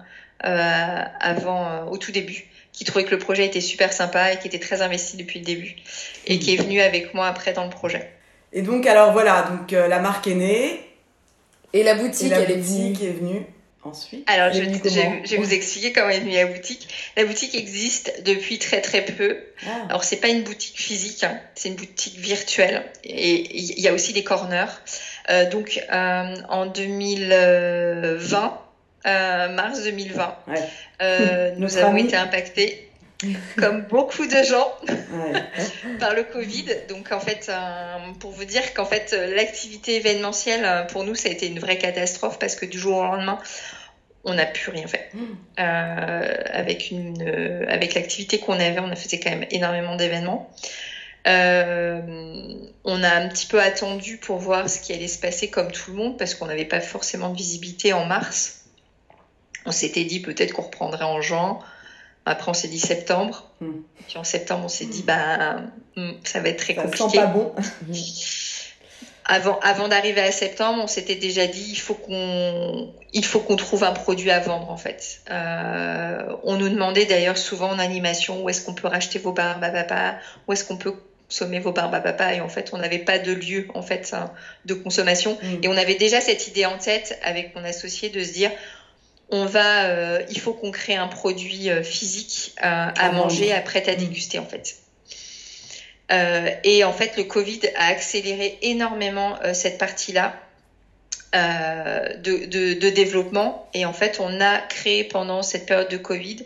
euh, 0.45 1.03
avant, 1.19 1.67
euh, 1.67 1.83
au 1.85 1.97
tout 1.97 2.11
début 2.11 2.45
qui 2.71 2.85
trouvait 2.85 3.03
que 3.03 3.11
le 3.11 3.19
projet 3.19 3.45
était 3.45 3.59
super 3.59 3.91
sympa 3.91 4.31
et 4.31 4.37
qui 4.37 4.47
était 4.47 4.59
très 4.59 4.81
investi 4.81 5.17
depuis 5.17 5.39
le 5.39 5.45
début 5.45 5.75
et 6.25 6.39
qui 6.39 6.53
est 6.53 6.57
venu 6.57 6.79
avec 6.79 7.13
moi 7.13 7.27
après 7.27 7.51
dans 7.51 7.65
le 7.65 7.69
projet. 7.69 8.09
Et 8.53 8.61
donc, 8.61 8.87
alors 8.87 9.11
voilà, 9.11 9.41
donc 9.43 9.73
euh, 9.73 9.89
la 9.89 9.99
marque 9.99 10.27
est 10.27 10.35
née. 10.35 10.88
Et 11.73 11.83
la 11.83 11.93
Et 11.93 11.95
boutique, 11.95 12.29
la 12.31 12.39
elle 12.41 12.51
est 12.51 12.55
venue. 12.55 12.89
boutique 12.89 13.03
est 13.03 13.11
venue 13.11 13.45
ensuite. 13.83 14.29
Alors, 14.29 14.51
je, 14.53 14.61
vais 14.61 15.37
vous 15.37 15.53
expliquer 15.53 15.93
comment 15.93 16.09
est 16.09 16.19
venue 16.19 16.33
la 16.33 16.45
boutique. 16.47 16.87
La 17.15 17.25
boutique 17.25 17.55
existe 17.55 18.23
depuis 18.25 18.59
très 18.59 18.81
très 18.81 19.05
peu. 19.05 19.37
Ah, 19.65 19.85
Alors, 19.89 20.03
c'est 20.03 20.17
pas 20.17 20.27
une 20.29 20.43
boutique 20.43 20.77
physique, 20.79 21.23
hein, 21.23 21.39
c'est 21.55 21.69
une 21.69 21.75
boutique 21.75 22.17
virtuelle. 22.17 22.83
Et 23.03 23.55
il 23.57 23.79
y 23.79 23.87
a 23.87 23.93
aussi 23.93 24.13
des 24.13 24.23
corners. 24.23 24.65
Euh, 25.29 25.49
donc, 25.49 25.79
euh, 25.91 26.35
en 26.49 26.65
2020, 26.65 28.61
euh, 29.07 29.49
mars 29.49 29.83
2020, 29.83 30.35
Ouais. 30.47 30.55
euh, 31.01 31.53
nous 31.57 31.77
avons 31.77 31.95
été 31.95 32.15
impactés, 32.15 32.88
comme 33.57 33.81
beaucoup 33.83 34.25
de 34.25 34.43
gens, 34.43 34.71
par 35.99 36.13
le 36.13 36.23
Covid. 36.23 36.65
Donc 36.87 37.11
en 37.11 37.19
fait, 37.19 37.47
euh, 37.49 38.13
pour 38.19 38.31
vous 38.31 38.45
dire 38.45 38.73
qu'en 38.73 38.85
fait 38.85 39.11
euh, 39.13 39.35
l'activité 39.35 39.97
événementielle 39.97 40.63
euh, 40.63 40.83
pour 40.83 41.03
nous 41.03 41.15
ça 41.15 41.29
a 41.29 41.31
été 41.31 41.47
une 41.47 41.59
vraie 41.59 41.77
catastrophe 41.77 42.39
parce 42.39 42.55
que 42.55 42.65
du 42.65 42.79
jour 42.79 42.97
au 42.97 43.03
lendemain 43.03 43.39
on 44.23 44.33
n'a 44.33 44.45
plus 44.45 44.71
rien 44.71 44.87
fait. 44.87 45.09
Euh, 45.59 46.33
avec 46.51 46.91
une 46.91 47.21
euh, 47.21 47.65
avec 47.67 47.93
l'activité 47.93 48.39
qu'on 48.39 48.53
avait, 48.53 48.79
on 48.79 48.91
a 48.91 48.95
fait 48.95 49.19
quand 49.19 49.29
même 49.29 49.45
énormément 49.51 49.95
d'événements. 49.95 50.51
Euh, 51.27 52.01
on 52.85 53.03
a 53.03 53.09
un 53.09 53.27
petit 53.27 53.45
peu 53.45 53.61
attendu 53.61 54.17
pour 54.17 54.37
voir 54.37 54.69
ce 54.69 54.79
qui 54.79 54.93
allait 54.93 55.07
se 55.07 55.19
passer 55.19 55.49
comme 55.49 55.71
tout 55.71 55.91
le 55.91 55.97
monde 55.97 56.17
parce 56.17 56.35
qu'on 56.35 56.45
n'avait 56.45 56.65
pas 56.65 56.81
forcément 56.81 57.29
de 57.29 57.37
visibilité 57.37 57.93
en 57.93 58.05
mars. 58.05 58.65
On 59.65 59.71
s'était 59.71 60.05
dit 60.05 60.21
peut-être 60.21 60.53
qu'on 60.53 60.63
reprendrait 60.63 61.03
en 61.05 61.21
juin. 61.21 61.59
Après, 62.29 62.49
on 62.49 62.53
s'est 62.53 62.67
dit 62.67 62.79
septembre. 62.79 63.49
Hmm. 63.59 63.81
Puis 64.07 64.17
en 64.17 64.23
septembre, 64.23 64.63
on 64.65 64.69
s'est 64.69 64.85
dit, 64.85 65.03
bah, 65.03 65.57
hmm, 65.97 66.11
ça 66.23 66.39
va 66.39 66.49
être 66.49 66.59
très 66.59 66.75
Ça 66.75 66.83
compliqué. 66.83 67.09
sent 67.09 67.17
pas 67.17 67.25
bon. 67.25 67.53
Avant, 69.31 69.59
avant 69.61 69.87
d'arriver 69.87 70.21
à 70.21 70.31
septembre, 70.31 70.81
on 70.83 70.87
s'était 70.87 71.13
déjà 71.15 71.45
dit 71.45 71.63
il 71.69 71.75
faut 71.77 71.93
qu'on 71.93 72.91
il 73.13 73.23
faut 73.23 73.39
qu'on 73.39 73.57
trouve 73.57 73.83
un 73.83 73.91
produit 73.91 74.31
à 74.31 74.39
vendre 74.39 74.71
en 74.71 74.77
fait. 74.77 75.21
Euh, 75.29 76.35
on 76.43 76.55
nous 76.55 76.67
demandait 76.69 77.05
d'ailleurs 77.05 77.37
souvent 77.37 77.69
en 77.69 77.77
animation 77.77 78.41
où 78.43 78.49
est-ce 78.49 78.63
qu'on 78.65 78.73
peut 78.73 78.87
racheter 78.87 79.19
vos 79.19 79.31
barbes 79.31 79.63
à 79.63 79.69
papa, 79.69 80.15
où 80.47 80.53
est-ce 80.53 80.63
qu'on 80.63 80.77
peut 80.77 80.95
consommer 81.27 81.59
vos 81.59 81.71
barbes 81.71 81.93
à 81.93 81.99
papa? 81.99 82.33
Et 82.33 82.41
en 82.41 82.49
fait 82.49 82.71
on 82.73 82.79
n'avait 82.79 82.97
pas 82.97 83.19
de 83.19 83.31
lieu 83.31 83.67
en 83.75 83.83
fait 83.83 84.09
hein, 84.13 84.31
de 84.65 84.73
consommation 84.73 85.37
Mm. 85.43 85.57
et 85.61 85.67
on 85.67 85.77
avait 85.77 85.93
déjà 85.93 86.21
cette 86.21 86.47
idée 86.47 86.65
en 86.65 86.79
tête 86.79 87.19
avec 87.23 87.53
mon 87.55 87.63
associé 87.63 88.09
de 88.09 88.23
se 88.23 88.31
dire 88.33 88.49
on 89.31 89.45
va 89.45 89.83
euh, 89.85 90.21
il 90.29 90.39
faut 90.39 90.53
qu'on 90.53 90.71
crée 90.71 90.95
un 90.95 91.07
produit 91.07 91.69
euh, 91.69 91.83
physique 91.83 92.53
euh, 92.59 92.65
à 92.65 93.05
À 93.07 93.11
manger, 93.11 93.45
vendre. 93.47 93.57
à 93.57 93.61
prêt 93.61 93.83
à 93.87 93.93
Mm. 93.93 93.97
déguster 93.97 94.39
en 94.39 94.45
fait. 94.45 94.75
Euh, 96.11 96.49
et 96.63 96.83
en 96.83 96.91
fait, 96.93 97.15
le 97.17 97.23
Covid 97.23 97.59
a 97.75 97.87
accéléré 97.87 98.57
énormément 98.63 99.37
euh, 99.43 99.53
cette 99.53 99.77
partie-là 99.77 100.33
euh, 101.35 102.15
de, 102.17 102.45
de, 102.45 102.73
de 102.73 102.89
développement. 102.89 103.69
Et 103.75 103.85
en 103.85 103.93
fait, 103.93 104.19
on 104.19 104.41
a 104.41 104.57
créé 104.57 105.03
pendant 105.03 105.43
cette 105.43 105.67
période 105.67 105.89
de 105.89 105.97
Covid 105.97 106.45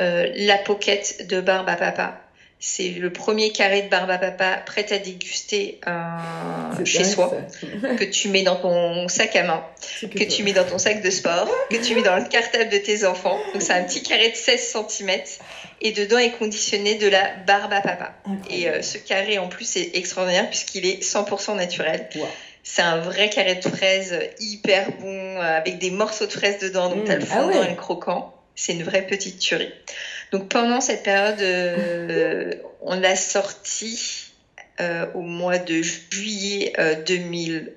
euh, 0.00 0.26
la 0.34 0.58
pocket 0.58 1.26
de 1.28 1.40
barbe 1.40 1.68
à 1.68 1.76
papa. 1.76 2.27
C'est 2.60 2.88
le 2.88 3.12
premier 3.12 3.52
carré 3.52 3.82
de 3.82 3.88
barbe 3.88 4.10
à 4.10 4.18
papa 4.18 4.56
prêt 4.66 4.92
à 4.92 4.98
déguster 4.98 5.78
euh, 5.86 6.84
chez 6.84 7.04
soi, 7.04 7.32
ça. 7.80 7.88
que 7.96 8.04
tu 8.04 8.28
mets 8.28 8.42
dans 8.42 8.56
ton 8.56 9.06
sac 9.08 9.36
à 9.36 9.44
main, 9.44 9.64
que 10.02 10.24
tu 10.24 10.42
mets 10.42 10.52
dans 10.52 10.64
ton 10.64 10.78
sac 10.78 11.00
de 11.00 11.10
sport, 11.10 11.48
que 11.70 11.76
tu 11.76 11.94
mets 11.94 12.02
dans 12.02 12.16
le 12.16 12.24
cartable 12.24 12.68
de 12.70 12.78
tes 12.78 13.04
enfants. 13.06 13.38
Donc 13.52 13.62
c'est 13.62 13.74
un 13.74 13.84
petit 13.84 14.02
carré 14.02 14.30
de 14.30 14.34
16 14.34 14.76
cm 14.88 15.10
et 15.82 15.92
dedans 15.92 16.18
est 16.18 16.32
conditionné 16.32 16.96
de 16.96 17.06
la 17.08 17.30
barbe 17.46 17.72
à 17.72 17.80
papa. 17.80 18.14
Et 18.50 18.68
euh, 18.68 18.82
ce 18.82 18.98
carré 18.98 19.38
en 19.38 19.46
plus 19.48 19.76
est 19.76 19.96
extraordinaire 19.96 20.48
puisqu'il 20.50 20.84
est 20.84 21.00
100% 21.04 21.54
naturel. 21.56 22.08
Wow. 22.16 22.26
C'est 22.64 22.82
un 22.82 22.98
vrai 22.98 23.30
carré 23.30 23.54
de 23.54 23.68
fraises 23.68 24.18
hyper 24.40 24.90
bon 25.00 25.06
euh, 25.36 25.58
avec 25.58 25.78
des 25.78 25.92
morceaux 25.92 26.26
de 26.26 26.32
fraises 26.32 26.58
dedans. 26.58 26.88
Donc 26.90 27.04
Mmh. 27.04 27.04
t'as 27.04 27.14
le 27.16 27.22
Ah 27.30 27.34
fondant 27.36 27.60
ouais. 27.60 27.66
et 27.66 27.70
le 27.70 27.76
croquant. 27.76 28.34
C'est 28.56 28.72
une 28.72 28.82
vraie 28.82 29.06
petite 29.06 29.38
tuerie. 29.38 29.72
Donc 30.32 30.48
pendant 30.48 30.80
cette 30.80 31.02
période, 31.02 31.40
euh, 31.40 32.54
on 32.80 32.98
l'a 32.98 33.16
sorti 33.16 34.30
euh, 34.80 35.06
au 35.14 35.22
mois 35.22 35.58
de 35.58 35.82
juillet 35.82 36.72
euh, 36.78 36.94
2000. 37.02 37.72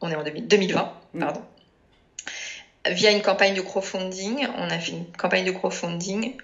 On 0.00 0.10
est 0.10 0.16
en 0.16 0.22
2000 0.22 0.46
2020, 0.46 0.94
Mmh. 1.14 1.20
pardon. 1.20 1.42
Via 2.86 3.10
une 3.10 3.22
campagne 3.22 3.54
de 3.54 3.60
crowdfunding, 3.60 4.46
on 4.56 4.70
a 4.70 4.78
fait 4.78 4.92
une 4.92 5.06
campagne 5.12 5.44
de 5.44 5.50
crowdfunding 5.50 6.36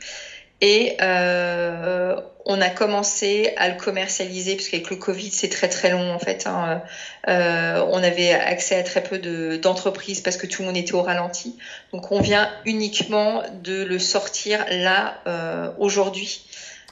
et 0.61 0.97
euh, 1.01 2.15
on 2.47 2.61
a 2.61 2.71
commencé 2.71 3.53
à 3.57 3.69
le 3.69 3.75
commercialiser 3.75 4.57
parce 4.57 4.69
qu'avec 4.69 4.91
le 4.91 4.97
Covid 4.97 5.31
c'est 5.31 5.49
très 5.49 5.69
très 5.69 5.91
long 5.91 6.13
en 6.13 6.19
fait. 6.19 6.47
hein. 6.47 6.83
Euh, 7.29 7.83
on 7.89 8.03
avait 8.03 8.33
accès 8.33 8.77
à 8.77 8.83
très 8.83 9.03
peu 9.03 9.19
de- 9.19 9.57
d'entreprises 9.57 10.21
parce 10.21 10.37
que 10.37 10.47
tout 10.47 10.63
le 10.63 10.67
monde 10.67 10.77
était 10.77 10.95
au 10.95 11.03
ralenti. 11.03 11.57
Donc 11.93 12.13
on 12.13 12.21
vient 12.21 12.49
uniquement 12.65 13.43
de 13.53 13.83
le 13.83 13.99
sortir 13.99 14.65
là 14.71 15.21
euh, 15.27 15.71
aujourd'hui 15.79 16.43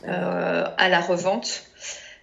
euh, 0.09 0.65
à 0.77 0.89
la 0.89 1.01
revente. 1.01 1.65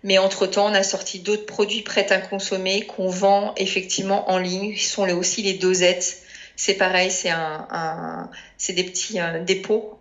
Mais 0.04 0.18
entre-temps, 0.18 0.68
on 0.68 0.74
a 0.74 0.84
sorti 0.84 1.20
d'autres 1.20 1.46
produits 1.46 1.82
prêts 1.82 2.12
à 2.12 2.20
consommer 2.20 2.84
qu'on 2.84 3.10
vend 3.10 3.54
effectivement 3.58 4.32
en 4.32 4.38
ligne, 4.38 4.74
qui 4.74 4.86
sont 4.86 5.08
aussi 5.10 5.42
les 5.42 5.54
dosettes. 5.54 6.20
C'est 6.62 6.74
pareil, 6.74 7.10
c'est 7.10 7.30
un, 7.30 7.68
un- 7.72 8.30
c'est 8.58 8.74
des 8.74 8.84
petits 8.84 9.22
euh, 9.22 9.40
dépôts 9.40 9.98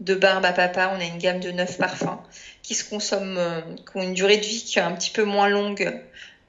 de 0.00 0.14
barbe 0.14 0.44
à 0.44 0.52
papa. 0.52 0.92
On 0.94 1.00
a 1.00 1.04
une 1.04 1.16
gamme 1.16 1.40
de 1.40 1.50
neuf 1.50 1.78
parfums 1.78 2.18
qui 2.62 2.74
se 2.74 2.84
consomment, 2.84 3.38
euh, 3.38 3.60
qui 3.90 3.96
ont 3.96 4.02
une 4.02 4.12
durée 4.12 4.36
de 4.36 4.44
vie 4.44 4.62
qui 4.62 4.78
est 4.78 4.82
un 4.82 4.92
petit 4.92 5.08
peu 5.10 5.24
moins 5.24 5.48
longue 5.48 5.98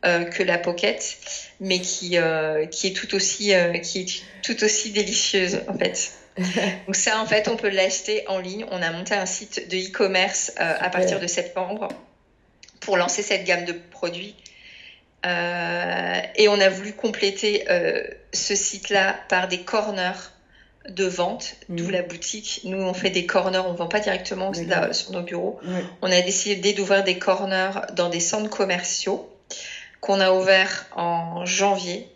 euh, 0.05 0.25
que 0.25 0.43
la 0.43 0.57
pocket, 0.57 1.17
mais 1.61 1.79
qui, 1.79 2.17
euh, 2.17 2.65
qui 2.65 2.87
est 2.87 2.91
tout 2.93 3.15
aussi, 3.15 3.53
qui 3.81 3.99
est 4.01 4.21
tout 4.43 4.61
aussi 4.61 4.91
délicieuse 4.91 5.61
en 5.69 5.73
fait. 5.77 6.11
Donc 6.85 6.97
ça, 6.97 7.21
en 7.21 7.25
fait, 7.25 7.47
on 7.47 7.55
peut 7.55 7.69
l'acheter 7.69 8.25
en 8.27 8.39
ligne. 8.39 8.65
On 8.71 8.81
a 8.81 8.91
monté 8.91 9.13
un 9.15 9.25
site 9.25 9.69
de 9.69 9.77
e-commerce 9.77 10.51
à 10.57 10.89
partir 10.89 11.19
de 11.21 11.27
septembre 11.27 11.87
pour 12.81 12.97
lancer 12.97 13.23
cette 13.23 13.45
gamme 13.45 13.63
de 13.63 13.71
produits. 13.73 14.35
Euh, 15.25 16.19
et 16.35 16.47
on 16.47 16.59
a 16.59 16.69
voulu 16.69 16.93
compléter 16.93 17.65
euh, 17.69 18.03
ce 18.33 18.55
site-là 18.55 19.15
par 19.27 19.47
des 19.47 19.61
corners 19.61 20.31
de 20.87 21.05
vente, 21.05 21.55
d'où 21.67 21.89
la 21.89 22.01
boutique. 22.01 22.61
Nous, 22.63 22.81
on 22.81 22.93
fait 22.93 23.09
des 23.09 23.25
corners, 23.25 23.61
on 23.67 23.73
vend 23.73 23.87
pas 23.87 23.99
directement 23.99 24.51
là, 24.67 24.93
sur 24.93 25.11
nos 25.11 25.21
bureaux. 25.21 25.59
On 26.01 26.11
a 26.11 26.21
décidé 26.21 26.73
d'ouvrir 26.73 27.03
des 27.03 27.19
corners 27.19 27.81
dans 27.95 28.09
des 28.09 28.19
centres 28.21 28.49
commerciaux 28.49 29.29
qu'on 29.99 30.19
a 30.21 30.31
ouverts 30.31 30.87
en 30.95 31.45
janvier. 31.45 32.07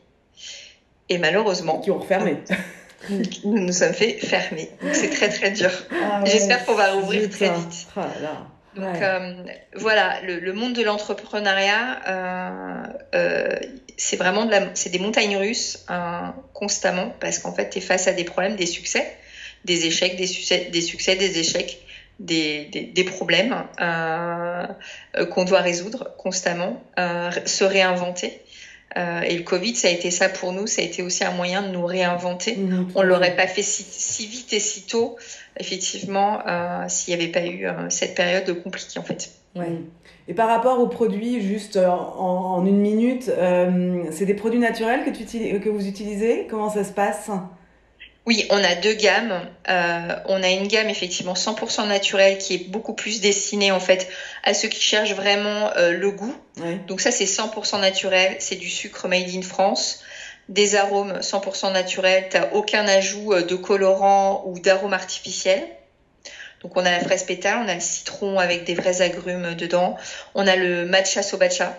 Et 1.10 1.18
malheureusement, 1.18 1.80
Qui 1.80 1.92
ont 1.92 2.00
refermé. 2.00 2.38
nous 3.10 3.60
nous 3.60 3.74
sommes 3.74 3.94
fait 3.94 4.14
fermer. 4.14 4.72
C'est 4.94 5.10
très 5.10 5.30
très 5.30 5.52
dur. 5.52 5.70
Ah 5.92 6.22
ouais, 6.22 6.30
J'espère 6.30 6.66
qu'on 6.66 6.76
va 6.76 6.94
rouvrir 6.94 7.30
très 7.30 7.52
vite. 7.52 7.88
Ah 7.98 8.08
là. 8.22 8.48
Donc 8.76 8.86
Ouais. 8.86 9.00
euh, 9.04 9.44
voilà, 9.76 10.20
le, 10.22 10.40
le 10.40 10.54
monde 10.54 10.74
de 10.74 10.82
l'entrepreneuriat, 10.84 12.02
euh, 12.08 12.84
euh, 13.16 13.56
c'est 13.98 14.16
vraiment 14.18 14.46
de 14.46 14.52
la, 14.52 14.62
c'est 14.74 14.90
des 14.90 15.00
montagnes 15.00 15.38
russes 15.38 15.86
euh, 15.90 16.22
constamment 16.54 17.14
parce 17.20 17.40
qu'en 17.40 17.54
fait, 17.54 17.70
tu 17.70 17.78
es 17.78 17.82
face 17.82 18.08
à 18.08 18.14
des 18.14 18.24
problèmes, 18.24 18.56
des 18.56 18.66
succès, 18.66 19.16
des 19.66 19.86
échecs, 19.86 20.16
des 20.16 20.28
succès, 20.28 20.70
des, 20.72 20.82
succès, 20.82 21.16
des 21.16 21.38
échecs, 21.38 21.80
des, 22.20 22.66
des, 22.66 22.82
des 22.82 23.04
problèmes 23.04 23.56
euh, 23.80 24.66
qu'on 25.32 25.46
doit 25.46 25.62
résoudre 25.62 26.16
constamment, 26.18 26.82
euh, 27.00 27.32
se 27.46 27.64
réinventer. 27.64 28.40
Euh, 28.96 29.22
et 29.22 29.38
le 29.38 29.44
Covid, 29.44 29.76
ça 29.76 29.88
a 29.88 29.92
été 29.92 30.12
ça 30.12 30.30
pour 30.30 30.52
nous, 30.54 30.68
ça 30.68 30.82
a 30.82 30.86
été 30.86 31.02
aussi 31.02 31.24
un 31.24 31.32
moyen 31.32 31.62
de 31.64 31.70
nous 31.70 31.86
réinventer. 31.86 32.56
Mhm. 32.56 32.92
On 32.96 33.02
l'aurait 33.02 33.36
pas 33.36 33.48
fait 33.48 33.64
si, 33.64 33.84
si 33.84 34.28
vite 34.28 34.54
et 34.54 34.60
si 34.60 34.84
tôt, 34.84 35.16
effectivement, 35.60 36.40
euh, 36.48 36.86
s'il 36.88 37.16
n'y 37.16 37.24
avait 37.24 37.32
pas 37.32 37.46
eu 37.46 37.66
euh, 37.66 37.90
cette 37.90 38.16
période 38.16 38.62
compliquée 38.62 39.00
en 39.00 39.04
fait. 39.04 39.32
Ouais. 39.56 39.80
Et 40.28 40.34
par 40.34 40.48
rapport 40.48 40.80
aux 40.80 40.88
produits, 40.88 41.42
juste 41.42 41.78
en, 41.78 42.56
en 42.56 42.66
une 42.66 42.80
minute, 42.80 43.30
c'est 44.12 44.26
des 44.26 44.34
produits 44.34 44.60
naturels 44.60 45.04
que, 45.04 45.10
tu, 45.10 45.60
que 45.60 45.70
vous 45.70 45.86
utilisez? 45.86 46.48
Comment 46.50 46.70
ça 46.70 46.84
se 46.84 46.94
passe? 46.94 47.30
Oui, 48.26 48.48
on 48.50 48.64
a 48.64 48.76
deux 48.76 48.94
gammes. 48.94 49.42
Euh, 49.68 50.16
on 50.26 50.42
a 50.44 50.50
une 50.50 50.68
gamme 50.68 50.90
effectivement 50.90 51.34
100% 51.34 51.88
naturelle 51.88 52.38
qui 52.38 52.54
est 52.54 52.70
beaucoup 52.70 52.94
plus 52.94 53.20
destinée 53.20 53.72
en 53.72 53.82
fait 53.82 54.08
à 54.44 54.54
ceux 54.54 54.70
qui 54.70 54.80
cherchent 54.80 55.14
vraiment 55.14 55.72
euh, 55.76 55.92
le 55.92 56.12
goût. 56.12 56.36
Donc 56.88 57.02
ça 57.02 57.12
c'est 57.12 57.26
100% 57.26 57.82
naturel, 57.82 58.38
c'est 58.40 58.56
du 58.56 58.70
sucre 58.70 59.08
made 59.10 59.30
in 59.36 59.42
France, 59.42 60.00
des 60.48 60.76
arômes 60.76 61.20
100% 61.20 61.74
naturels, 61.74 62.28
t'as 62.30 62.52
aucun 62.52 62.88
ajout 62.88 63.34
euh, 63.34 63.42
de 63.42 63.56
colorant 63.56 64.44
ou 64.46 64.58
d'arôme 64.60 64.94
artificiel. 64.94 65.62
Donc 66.62 66.78
on 66.78 66.86
a 66.86 66.92
la 66.92 67.02
fraise 67.02 67.24
pétale, 67.24 67.60
on 67.66 67.68
a 67.68 67.74
le 67.74 67.82
citron 67.82 68.40
avec 68.40 68.64
des 68.64 68.74
vrais 68.74 69.02
agrumes 69.02 69.54
dedans, 69.56 69.98
on 70.34 70.48
a 70.48 70.56
le 70.56 70.86
matcha 70.86 71.22
sobacha, 71.22 71.78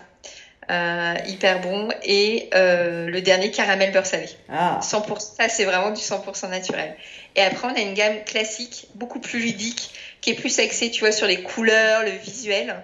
euh, 0.71 1.13
hyper 1.27 1.61
bon, 1.61 1.89
et 2.03 2.49
euh, 2.55 3.07
le 3.07 3.21
dernier 3.21 3.51
caramel 3.51 3.91
beurre 3.91 4.05
salé. 4.05 4.27
Ah, 4.49 4.79
100%, 4.81 5.19
ça 5.19 5.47
c'est 5.47 5.65
vraiment 5.65 5.91
du 5.91 6.01
100% 6.01 6.49
naturel. 6.49 6.95
Et 7.35 7.41
après 7.41 7.67
on 7.67 7.75
a 7.75 7.81
une 7.81 7.93
gamme 7.93 8.23
classique, 8.25 8.87
beaucoup 8.95 9.19
plus 9.19 9.39
ludique, 9.39 9.91
qui 10.21 10.31
est 10.31 10.33
plus 10.33 10.57
axée, 10.59 10.89
tu 10.89 11.01
vois, 11.01 11.11
sur 11.11 11.27
les 11.27 11.41
couleurs, 11.43 12.03
le 12.03 12.11
visuel. 12.11 12.75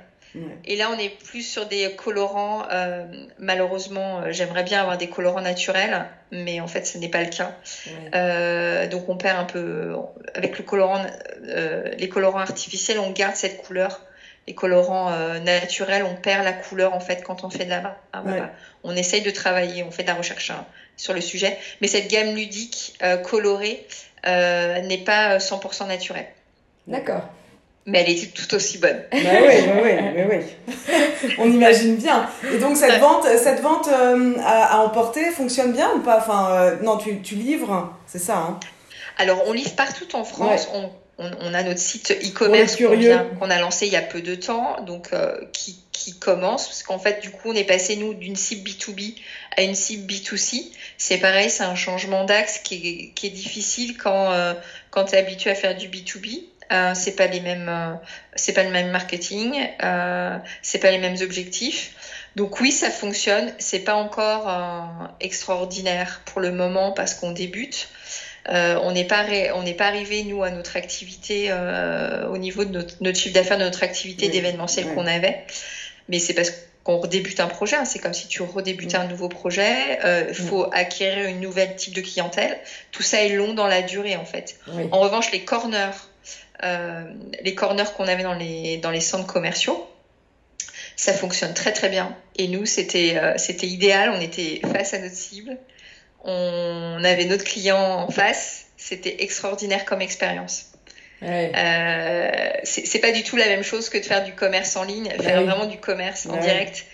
Et 0.63 0.77
là 0.77 0.89
on 0.95 0.97
est 0.97 1.09
plus 1.09 1.41
sur 1.41 1.65
des 1.65 1.93
colorants. 1.97 2.63
euh, 2.71 3.03
malheureusement, 3.37 4.31
j'aimerais 4.31 4.63
bien 4.63 4.79
avoir 4.79 4.97
des 4.97 5.09
colorants 5.09 5.41
naturels, 5.41 6.05
mais 6.31 6.61
en 6.61 6.67
fait 6.67 6.85
ce 6.85 6.97
n'est 6.97 7.09
pas 7.09 7.21
le 7.21 7.29
cas. 7.29 8.87
Donc 8.87 9.09
on 9.09 9.17
perd 9.17 9.39
un 9.39 9.43
peu 9.43 9.93
avec 10.33 10.57
le 10.57 10.63
colorant, 10.63 11.03
les 11.43 12.09
colorants 12.09 12.39
artificiels, 12.39 12.99
on 12.99 13.11
garde 13.11 13.35
cette 13.35 13.57
couleur. 13.57 14.01
Les 14.47 14.55
colorants 14.55 15.11
euh, 15.11 15.39
naturels, 15.39 16.03
on 16.03 16.15
perd 16.15 16.43
la 16.43 16.53
couleur 16.53 16.93
en 16.93 16.99
fait 16.99 17.23
quand 17.23 17.43
on 17.43 17.49
fait 17.49 17.65
de 17.65 17.69
la 17.69 17.79
papa. 17.79 18.23
Ouais. 18.25 18.41
On 18.83 18.95
essaye 18.95 19.21
de 19.21 19.29
travailler, 19.29 19.83
on 19.83 19.91
fait 19.91 20.03
de 20.03 20.07
la 20.07 20.15
recherche 20.15 20.49
hein, 20.49 20.65
sur 20.97 21.13
le 21.13 21.21
sujet, 21.21 21.57
mais 21.81 21.87
cette 21.87 22.09
gamme 22.09 22.35
ludique 22.35 22.97
euh, 23.03 23.17
colorée 23.17 23.85
euh, 24.27 24.81
n'est 24.81 24.97
pas 24.97 25.33
euh, 25.33 25.37
100% 25.37 25.87
naturelle, 25.87 26.25
D'accord. 26.87 27.21
mais 27.85 28.01
elle 28.01 28.09
est 28.09 28.33
tout 28.33 28.55
aussi 28.55 28.79
bonne. 28.79 29.03
Bah 29.11 29.17
oui, 29.21 29.61
bah 29.67 29.73
oui, 29.83 29.91
bah 30.15 30.35
oui. 30.67 31.35
On 31.37 31.51
imagine 31.51 31.95
bien. 31.97 32.27
Et 32.51 32.57
donc 32.57 32.75
cette 32.77 32.99
vente, 32.99 33.25
cette 33.37 33.61
vente 33.61 33.87
à, 33.87 34.65
à 34.65 34.77
emporter 34.79 35.25
fonctionne 35.29 35.71
bien 35.71 35.91
ou 35.95 35.99
pas? 35.99 36.17
Enfin, 36.17 36.77
non, 36.81 36.97
tu, 36.97 37.21
tu 37.21 37.35
livres, 37.35 37.93
c'est 38.07 38.19
ça. 38.19 38.37
Hein? 38.37 38.59
Alors, 39.17 39.43
on 39.45 39.53
livre 39.53 39.75
partout 39.75 40.15
en 40.15 40.23
France. 40.23 40.67
On, 40.73 40.89
on- 41.17 41.31
on 41.41 41.53
a 41.53 41.63
notre 41.63 41.79
site 41.79 42.11
e-commerce 42.11 42.75
qu'on 43.39 43.49
a 43.49 43.59
lancé 43.59 43.85
il 43.87 43.91
y 43.93 43.95
a 43.95 44.01
peu 44.01 44.21
de 44.21 44.35
temps, 44.35 44.81
donc 44.81 45.09
euh, 45.13 45.35
qui, 45.53 45.77
qui 45.91 46.17
commence, 46.17 46.67
parce 46.67 46.81
qu'en 46.83 46.97
fait, 46.99 47.21
du 47.21 47.29
coup, 47.29 47.49
on 47.51 47.53
est 47.53 47.63
passé, 47.63 47.95
nous, 47.95 48.13
d'une 48.13 48.35
cible 48.35 48.63
B2B 48.67 49.15
à 49.55 49.61
une 49.61 49.75
cible 49.75 50.11
B2C. 50.11 50.71
C'est 50.97 51.17
pareil, 51.19 51.49
c'est 51.49 51.63
un 51.63 51.75
changement 51.75 52.23
d'axe 52.23 52.59
qui 52.59 52.75
est, 52.75 53.13
qui 53.13 53.27
est 53.27 53.31
difficile 53.31 53.97
quand, 53.97 54.31
euh, 54.31 54.53
quand 54.89 55.05
tu 55.05 55.15
es 55.15 55.17
habitué 55.19 55.51
à 55.51 55.55
faire 55.55 55.75
du 55.75 55.87
B2B. 55.89 56.43
Euh, 56.71 56.93
c'est 56.95 57.17
pas 57.17 57.27
les 57.27 57.41
mêmes, 57.41 57.67
euh, 57.67 57.93
c'est 58.35 58.53
pas 58.53 58.63
le 58.63 58.69
même 58.69 58.91
marketing, 58.91 59.61
euh, 59.83 60.37
c'est 60.61 60.79
pas 60.79 60.89
les 60.89 60.99
mêmes 60.99 61.17
objectifs. 61.21 61.91
Donc 62.37 62.61
oui, 62.61 62.71
ça 62.71 62.89
fonctionne. 62.89 63.53
C'est 63.59 63.81
pas 63.81 63.95
encore 63.95 64.47
euh, 64.49 65.07
extraordinaire 65.19 66.21
pour 66.25 66.39
le 66.39 66.51
moment 66.51 66.93
parce 66.93 67.13
qu'on 67.13 67.31
débute. 67.31 67.89
Euh, 68.49 68.79
on 68.81 68.91
n'est 68.91 69.05
pas 69.05 69.23
on 69.55 69.61
n'est 69.63 69.75
pas 69.75 69.85
arrivé 69.87 70.23
nous 70.23 70.41
à 70.43 70.49
notre 70.49 70.75
activité 70.75 71.47
euh, 71.49 72.27
au 72.27 72.37
niveau 72.37 72.65
de 72.65 72.71
notre, 72.71 72.95
notre 73.01 73.19
chiffre 73.19 73.35
d'affaires 73.35 73.57
de 73.59 73.63
notre 73.63 73.83
activité 73.83 74.25
Oui. 74.25 74.31
d'événementiel 74.31 74.87
qu'on 74.95 75.05
avait. 75.05 75.43
Mais 76.09 76.17
c'est 76.19 76.33
parce 76.33 76.51
qu'on 76.83 76.97
redébute 76.97 77.39
un 77.39 77.47
projet. 77.47 77.75
hein. 77.75 77.85
C'est 77.85 77.99
comme 77.99 78.13
si 78.15 78.27
tu 78.27 78.41
redébutais 78.41 78.97
un 78.97 79.05
nouveau 79.05 79.29
projet. 79.29 79.99
Il 80.29 80.33
faut 80.33 80.67
acquérir 80.73 81.27
une 81.27 81.39
nouvelle 81.39 81.75
type 81.75 81.93
de 81.93 82.01
clientèle. 82.01 82.57
Tout 82.91 83.03
ça 83.03 83.21
est 83.23 83.29
long 83.29 83.53
dans 83.53 83.67
la 83.67 83.83
durée 83.83 84.15
en 84.15 84.25
fait. 84.25 84.57
En 84.91 84.99
revanche, 84.99 85.31
les 85.31 85.41
corners, 85.41 85.91
euh, 86.63 87.03
les 87.43 87.53
corners 87.53 87.91
qu'on 87.95 88.07
avait 88.07 88.23
dans 88.23 88.33
les, 88.33 88.77
dans 88.77 88.89
les 88.91 89.01
centres 89.01 89.31
commerciaux, 89.31 89.87
ça 90.95 91.13
fonctionne 91.13 91.53
très 91.53 91.71
très 91.71 91.89
bien. 91.89 92.15
Et 92.37 92.47
nous, 92.47 92.65
c'était 92.65 93.15
euh, 93.17 93.37
c'était 93.37 93.67
idéal. 93.67 94.09
On 94.15 94.19
était 94.21 94.61
face 94.73 94.95
à 94.95 94.99
notre 94.99 95.15
cible. 95.15 95.57
On 96.23 97.03
avait 97.03 97.25
notre 97.25 97.43
client 97.43 97.77
en 97.77 98.11
face. 98.11 98.65
C'était 98.77 99.15
extraordinaire 99.19 99.85
comme 99.85 100.01
expérience. 100.01 100.65
Ouais. 101.21 101.51
Euh, 101.55 102.49
c'est 102.63 102.99
pas 102.99 103.11
du 103.11 103.21
tout 103.23 103.35
la 103.35 103.47
même 103.47 103.63
chose 103.63 103.89
que 103.89 103.97
de 103.97 104.03
faire 104.05 104.23
du 104.23 104.33
commerce 104.33 104.75
en 104.75 104.83
ligne, 104.83 105.09
faire 105.21 105.43
vraiment 105.43 105.65
du 105.65 105.77
commerce 105.77 106.25
en 106.25 106.33
Ouais. 106.33 106.39
direct. 106.41 106.85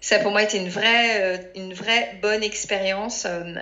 Ça 0.00 0.18
pour 0.18 0.30
moi 0.32 0.42
était 0.42 0.56
une 0.58 0.68
vraie, 0.68 1.20
euh, 1.20 1.38
une 1.54 1.74
vraie 1.74 2.08
bonne 2.20 2.42
expérience. 2.42 3.24
euh, 3.24 3.54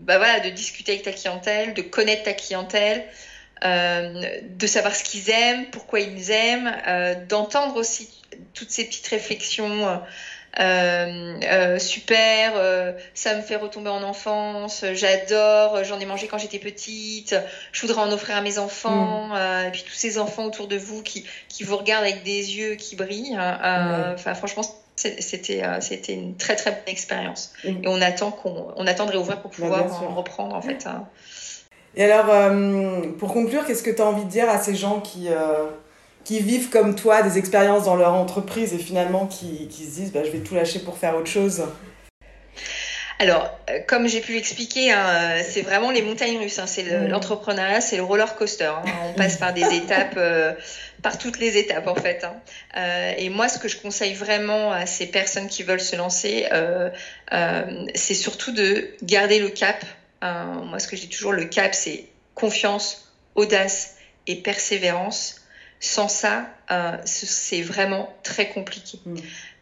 bah 0.00 0.18
voilà, 0.18 0.40
de 0.40 0.50
discuter 0.50 0.92
avec 0.92 1.04
ta 1.04 1.12
clientèle, 1.12 1.74
de 1.74 1.82
connaître 1.82 2.24
ta 2.24 2.32
clientèle, 2.32 3.04
euh, 3.64 4.22
de 4.42 4.66
savoir 4.66 4.94
ce 4.96 5.04
qu'ils 5.04 5.30
aiment, 5.30 5.66
pourquoi 5.70 6.00
ils 6.00 6.30
aiment, 6.30 6.72
euh, 6.86 7.14
d'entendre 7.28 7.76
aussi 7.76 8.08
toutes 8.54 8.70
ces 8.70 8.84
petites 8.84 9.06
réflexions. 9.06 10.00
Euh, 10.58 11.38
euh, 11.44 11.78
super, 11.78 12.52
euh, 12.56 12.92
ça 13.14 13.36
me 13.36 13.42
fait 13.42 13.56
retomber 13.56 13.90
en 13.90 14.02
enfance, 14.02 14.84
j'adore, 14.94 15.84
j'en 15.84 16.00
ai 16.00 16.06
mangé 16.06 16.26
quand 16.26 16.38
j'étais 16.38 16.58
petite, 16.58 17.36
je 17.72 17.80
voudrais 17.82 18.02
en 18.02 18.10
offrir 18.10 18.36
à 18.36 18.40
mes 18.40 18.58
enfants, 18.58 19.30
euh, 19.34 19.68
et 19.68 19.70
puis 19.70 19.84
tous 19.86 19.94
ces 19.94 20.18
enfants 20.18 20.44
autour 20.44 20.66
de 20.66 20.76
vous 20.76 21.02
qui, 21.02 21.24
qui 21.48 21.62
vous 21.62 21.76
regardent 21.76 22.04
avec 22.04 22.24
des 22.24 22.56
yeux 22.56 22.74
qui 22.74 22.96
brillent. 22.96 23.36
Ouais. 23.36 24.14
Enfin, 24.14 24.34
franchement, 24.34 24.62
c'était 24.96 25.62
c'était 25.80 26.12
une 26.12 26.36
très 26.36 26.56
très 26.56 26.72
bonne 26.72 26.80
expérience. 26.88 27.52
Mm. 27.64 27.84
Et 27.84 27.88
on 27.88 28.02
attend 28.02 28.30
qu'on 28.32 28.68
on 28.76 28.86
attend 28.86 29.06
de 29.06 29.12
réouvrir 29.12 29.40
pour 29.40 29.50
Bah, 29.52 29.56
pouvoir 29.56 30.02
en 30.02 30.14
reprendre 30.14 30.54
en 30.56 30.60
fait. 30.60 30.86
hein. 30.86 31.06
Et 31.96 32.04
alors, 32.04 32.26
euh, 32.28 33.00
pour 33.18 33.32
conclure, 33.32 33.66
qu'est-ce 33.66 33.82
que 33.82 33.90
tu 33.90 34.00
as 34.02 34.06
envie 34.06 34.24
de 34.24 34.30
dire 34.30 34.48
à 34.48 34.58
ces 34.60 34.74
gens 34.76 35.00
qui, 35.00 35.28
euh, 35.28 35.64
qui 36.24 36.40
vivent 36.40 36.68
comme 36.70 36.94
toi 36.94 37.22
des 37.22 37.38
expériences 37.38 37.84
dans 37.84 37.96
leur 37.96 38.14
entreprise 38.14 38.72
et 38.74 38.78
finalement 38.78 39.26
qui, 39.26 39.68
qui 39.68 39.84
se 39.84 39.90
disent 39.96 40.12
bah, 40.12 40.20
je 40.24 40.30
vais 40.30 40.38
tout 40.40 40.54
lâcher 40.54 40.78
pour 40.80 40.96
faire 40.98 41.16
autre 41.16 41.26
chose 41.30 41.62
Alors, 43.18 43.50
euh, 43.68 43.80
comme 43.86 44.08
j'ai 44.08 44.20
pu 44.20 44.32
l'expliquer, 44.32 44.92
hein, 44.92 45.04
euh, 45.06 45.42
c'est 45.46 45.60
vraiment 45.60 45.90
les 45.90 46.00
montagnes 46.00 46.38
russes. 46.38 46.58
hein, 46.58 46.66
c'est 46.66 46.82
le- 46.82 47.00
Mm. 47.00 47.08
l'entrepreneuriat, 47.08 47.82
c'est 47.82 47.96
le 47.96 48.02
roller 48.02 48.34
coaster. 48.34 48.64
hein. 48.64 48.82
on 49.08 49.12
passe 49.12 49.36
par 49.36 49.52
des 49.52 49.60
étapes, 49.74 50.14
euh, 50.16 50.54
par 51.02 51.18
toutes 51.18 51.38
les 51.38 51.58
étapes 51.58 51.86
en 51.86 51.94
fait. 51.94 52.24
Euh, 52.78 53.12
et 53.18 53.28
moi, 53.28 53.48
ce 53.48 53.58
que 53.58 53.68
je 53.68 53.76
conseille 53.76 54.14
vraiment 54.14 54.72
à 54.72 54.86
ces 54.86 55.06
personnes 55.06 55.48
qui 55.48 55.64
veulent 55.64 55.82
se 55.82 55.96
lancer, 55.96 56.46
euh, 56.52 56.88
c'est 57.94 58.14
surtout 58.14 58.52
de 58.52 58.88
garder 59.02 59.38
le 59.38 59.48
cap. 59.50 59.84
Moi, 60.22 60.78
ce 60.78 60.88
que 60.88 60.96
je 60.96 61.02
dis 61.02 61.08
toujours, 61.10 61.32
le 61.32 61.44
cap, 61.44 61.74
c'est 61.74 62.06
confiance, 62.34 63.12
audace 63.34 63.96
et 64.26 64.36
persévérance. 64.36 65.39
Sans 65.80 66.08
ça, 66.08 66.46
euh, 66.70 66.96
ce- 67.06 67.26
c'est 67.26 67.62
vraiment 67.62 68.14
très 68.22 68.48
compliqué. 68.48 69.00
Mm. 69.06 69.16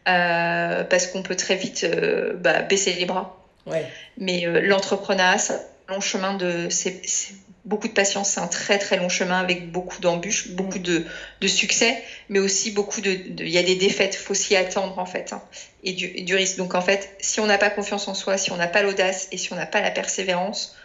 Euh, 0.07 0.83
parce 0.85 1.07
qu'on 1.07 1.21
peut 1.23 1.35
très 1.35 1.55
vite 1.55 1.83
euh, 1.83 2.33
bah, 2.35 2.61
baisser 2.61 2.93
les 2.93 3.05
bras. 3.05 3.37
Ouais. 3.65 3.85
Mais 4.17 4.45
l'entrepreneuriat, 4.61 5.37
c'est 5.37 5.53
un 5.87 5.93
long 5.93 5.99
chemin 6.01 6.33
de. 6.33 6.67
C'est 6.69 7.01
c'est 7.05 7.33
beaucoup 7.65 7.87
de 7.87 7.93
patience, 7.93 8.29
c'est 8.29 8.39
un 8.39 8.47
très 8.47 8.79
très 8.79 8.97
long 8.97 9.09
chemin 9.09 9.39
avec 9.39 9.71
beaucoup 9.71 9.99
d'embûches, 10.01 10.47
beaucoup 10.49 10.79
de, 10.79 11.05
de 11.41 11.47
succès, 11.47 12.01
mais 12.29 12.39
aussi 12.39 12.71
beaucoup 12.71 13.01
de. 13.01 13.11
de- 13.13 13.43
Il 13.43 13.49
y 13.51 13.57
a 13.59 13.63
des 13.63 13.75
défaites, 13.75 14.15
faut 14.15 14.33
s'y 14.33 14.55
attendre 14.55 14.97
en 14.97 15.05
fait, 15.05 15.33
hein, 15.33 15.41
et, 15.83 15.93
du, 15.93 16.05
et 16.15 16.21
du 16.21 16.33
risque. 16.35 16.57
Donc 16.57 16.73
en 16.73 16.81
fait, 16.81 17.11
si 17.19 17.39
on 17.39 17.45
n'a 17.45 17.57
pas 17.59 17.69
confiance 17.69 18.07
en 18.07 18.13
soi, 18.15 18.37
si 18.37 18.51
on 18.51 18.57
n'a 18.57 18.67
pas 18.67 18.81
l'audace 18.81 19.27
et 19.31 19.37
si 19.37 19.53
on 19.53 19.55
n'a 19.57 19.67
pas 19.67 19.81
la 19.81 19.91
persévérance, 19.91 20.75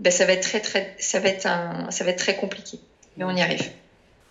ben, 0.00 0.10
ça 0.10 0.26
va 0.26 0.32
être 0.32 0.42
très 0.42 0.60
très, 0.60 0.94
ça 0.98 1.20
va 1.20 1.28
être 1.30 1.46
un, 1.46 1.90
ça 1.90 2.04
va 2.04 2.10
être 2.10 2.18
très 2.18 2.36
compliqué. 2.36 2.78
Mais 3.16 3.24
on 3.24 3.34
y 3.34 3.40
arrive. 3.40 3.70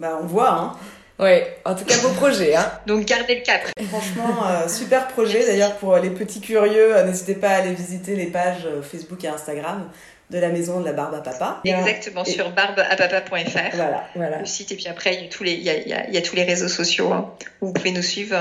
Bah, 0.04 0.20
On 0.22 0.26
voit, 0.28 0.52
hein. 0.52 0.72
Ouais. 1.20 1.58
En 1.66 1.74
tout 1.76 1.86
cas, 1.86 1.96
beau 2.02 2.10
projet, 2.10 2.56
hein. 2.56 2.72
Donc 2.88 3.06
gardez 3.06 3.36
le 3.36 3.42
cap. 3.42 3.62
franchement, 3.90 4.46
euh, 4.48 4.68
super 4.68 5.08
projet. 5.08 5.46
D'ailleurs, 5.46 5.76
pour 5.78 5.96
les 5.98 6.10
petits 6.10 6.42
curieux, 6.42 6.96
euh, 6.96 7.04
n'hésitez 7.06 7.36
pas 7.36 7.50
à 7.50 7.56
aller 7.58 7.74
visiter 7.74 8.16
les 8.16 8.26
pages 8.28 8.66
euh, 8.66 8.82
Facebook 8.82 9.24
et 9.24 9.28
Instagram 9.30 9.90
de 10.32 10.40
la 10.40 10.50
maison 10.50 10.80
de 10.80 10.86
la 10.86 10.94
barbe 10.94 11.14
à 11.14 11.20
papa. 11.22 11.60
Exactement 11.64 12.24
Et- 12.24 12.32
sur 12.32 12.50
barbeapapa.fr. 12.52 13.76
Voilà. 13.76 14.04
Voilà. 14.16 14.40
le 14.40 14.46
site 14.46 14.72
et 14.72 14.76
puis 14.76 14.88
après 14.88 15.14
il 15.16 15.22
y 15.24 15.26
a 15.26 15.30
tous 15.30 15.44
les 15.44 15.52
il 15.54 15.64
y 15.64 15.70
a, 15.70 15.76
il 15.78 15.88
y 15.88 15.94
a- 15.94 16.08
il 16.08 16.14
y 16.14 16.18
a 16.18 16.22
tous 16.22 16.36
les 16.36 16.44
réseaux 16.44 16.68
sociaux 16.70 17.12
hein, 17.14 17.32
où 17.62 17.68
vous 17.68 17.74
pouvez 17.74 17.92
nous 17.92 18.02
suivre 18.02 18.36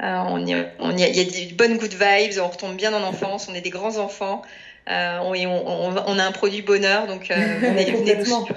Euh, 0.00 0.16
on 0.28 0.46
y, 0.46 0.54
on 0.78 0.96
y 0.96 1.02
a, 1.02 1.08
il 1.08 1.16
y 1.16 1.20
a 1.20 1.24
des 1.24 1.52
bonnes 1.54 1.76
good 1.76 1.92
vibes 1.92 2.38
on 2.40 2.48
retombe 2.48 2.76
bien 2.76 2.94
en 2.94 3.02
enfance 3.02 3.48
on 3.50 3.54
est 3.54 3.60
des 3.60 3.70
grands 3.70 3.98
enfants 3.98 4.42
on, 4.88 5.34
on, 5.34 5.46
on, 5.66 5.94
on 6.06 6.18
a 6.18 6.24
un 6.24 6.32
produit 6.32 6.62
bonheur 6.62 7.06
donc 7.08 7.30
euh, 7.30 7.34
venez, 7.60 7.90
venez 7.90 8.14
nous 8.14 8.24
suivre 8.24 8.48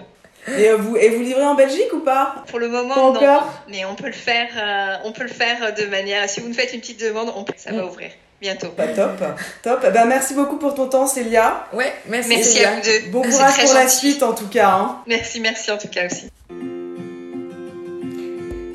Et, 0.57 0.69
euh, 0.69 0.75
vous, 0.77 0.97
et 0.97 1.09
vous 1.09 1.21
livrez 1.21 1.45
en 1.45 1.53
Belgique 1.55 1.93
ou 1.93 1.99
pas? 1.99 2.43
Pour 2.47 2.59
le 2.59 2.67
moment 2.67 2.95
Pas 2.95 3.01
non 3.01 3.07
encore? 3.09 3.53
Mais 3.69 3.85
on 3.85 3.95
peut 3.95 4.07
le 4.07 4.11
faire 4.13 4.47
euh, 4.57 4.95
on 5.07 5.11
peut 5.11 5.23
le 5.23 5.29
faire 5.29 5.73
de 5.73 5.85
manière 5.85 6.27
si 6.29 6.39
vous 6.39 6.47
nous 6.47 6.53
faites 6.53 6.73
une 6.73 6.79
petite 6.79 6.99
demande 6.99 7.31
on 7.35 7.43
peut, 7.43 7.53
ça 7.57 7.71
va 7.71 7.83
Mm. 7.83 7.85
ouvrir 7.87 8.09
bientôt 8.41 8.67
Bah, 8.75 8.87
top, 8.87 9.21
top. 9.61 9.85
Ben, 9.93 10.05
merci 10.05 10.33
beaucoup 10.33 10.57
pour 10.57 10.73
ton 10.73 10.87
temps, 10.87 11.05
Célia. 11.05 11.67
Ouais, 11.73 11.93
merci. 12.07 12.29
merci 12.29 12.53
Célia. 12.53 12.69
à 12.71 12.75
vous 12.75 12.81
deux 12.81 13.11
Bon 13.11 13.21
courage 13.21 13.63
pour 13.63 13.73
la 13.75 13.87
suite, 13.87 14.23
en 14.23 14.33
tout 14.33 14.47
cas. 14.47 14.69
Hein. 14.71 14.97
merci 15.05 15.39
merci 15.39 15.69
en 15.71 15.77
tout 15.77 15.87
cas 15.89 16.07
aussi 16.07 16.27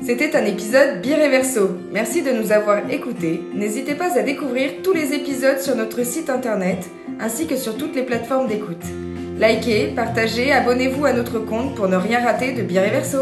C'était 0.05 0.37
un 0.37 0.45
épisode 0.45 1.01
Bireverso. 1.01 1.71
Merci 1.91 2.21
de 2.21 2.31
nous 2.31 2.53
avoir 2.53 2.89
écoutés. 2.89 3.41
N'hésitez 3.53 3.93
pas 3.93 4.17
à 4.17 4.21
découvrir 4.21 4.71
tous 4.81 4.93
les 4.93 5.13
épisodes 5.13 5.59
sur 5.59 5.75
notre 5.75 6.03
site 6.05 6.29
internet 6.29 6.77
ainsi 7.19 7.45
que 7.45 7.57
sur 7.57 7.77
toutes 7.77 7.93
les 7.95 8.03
plateformes 8.03 8.47
d'écoute. 8.47 8.83
Likez, 9.39 9.93
partagez, 9.95 10.51
abonnez-vous 10.51 11.05
à 11.05 11.13
notre 11.13 11.37
compte 11.37 11.75
pour 11.75 11.87
ne 11.87 11.95
rien 11.95 12.23
rater 12.23 12.53
de 12.53 12.63
Bireverso. 12.63 13.19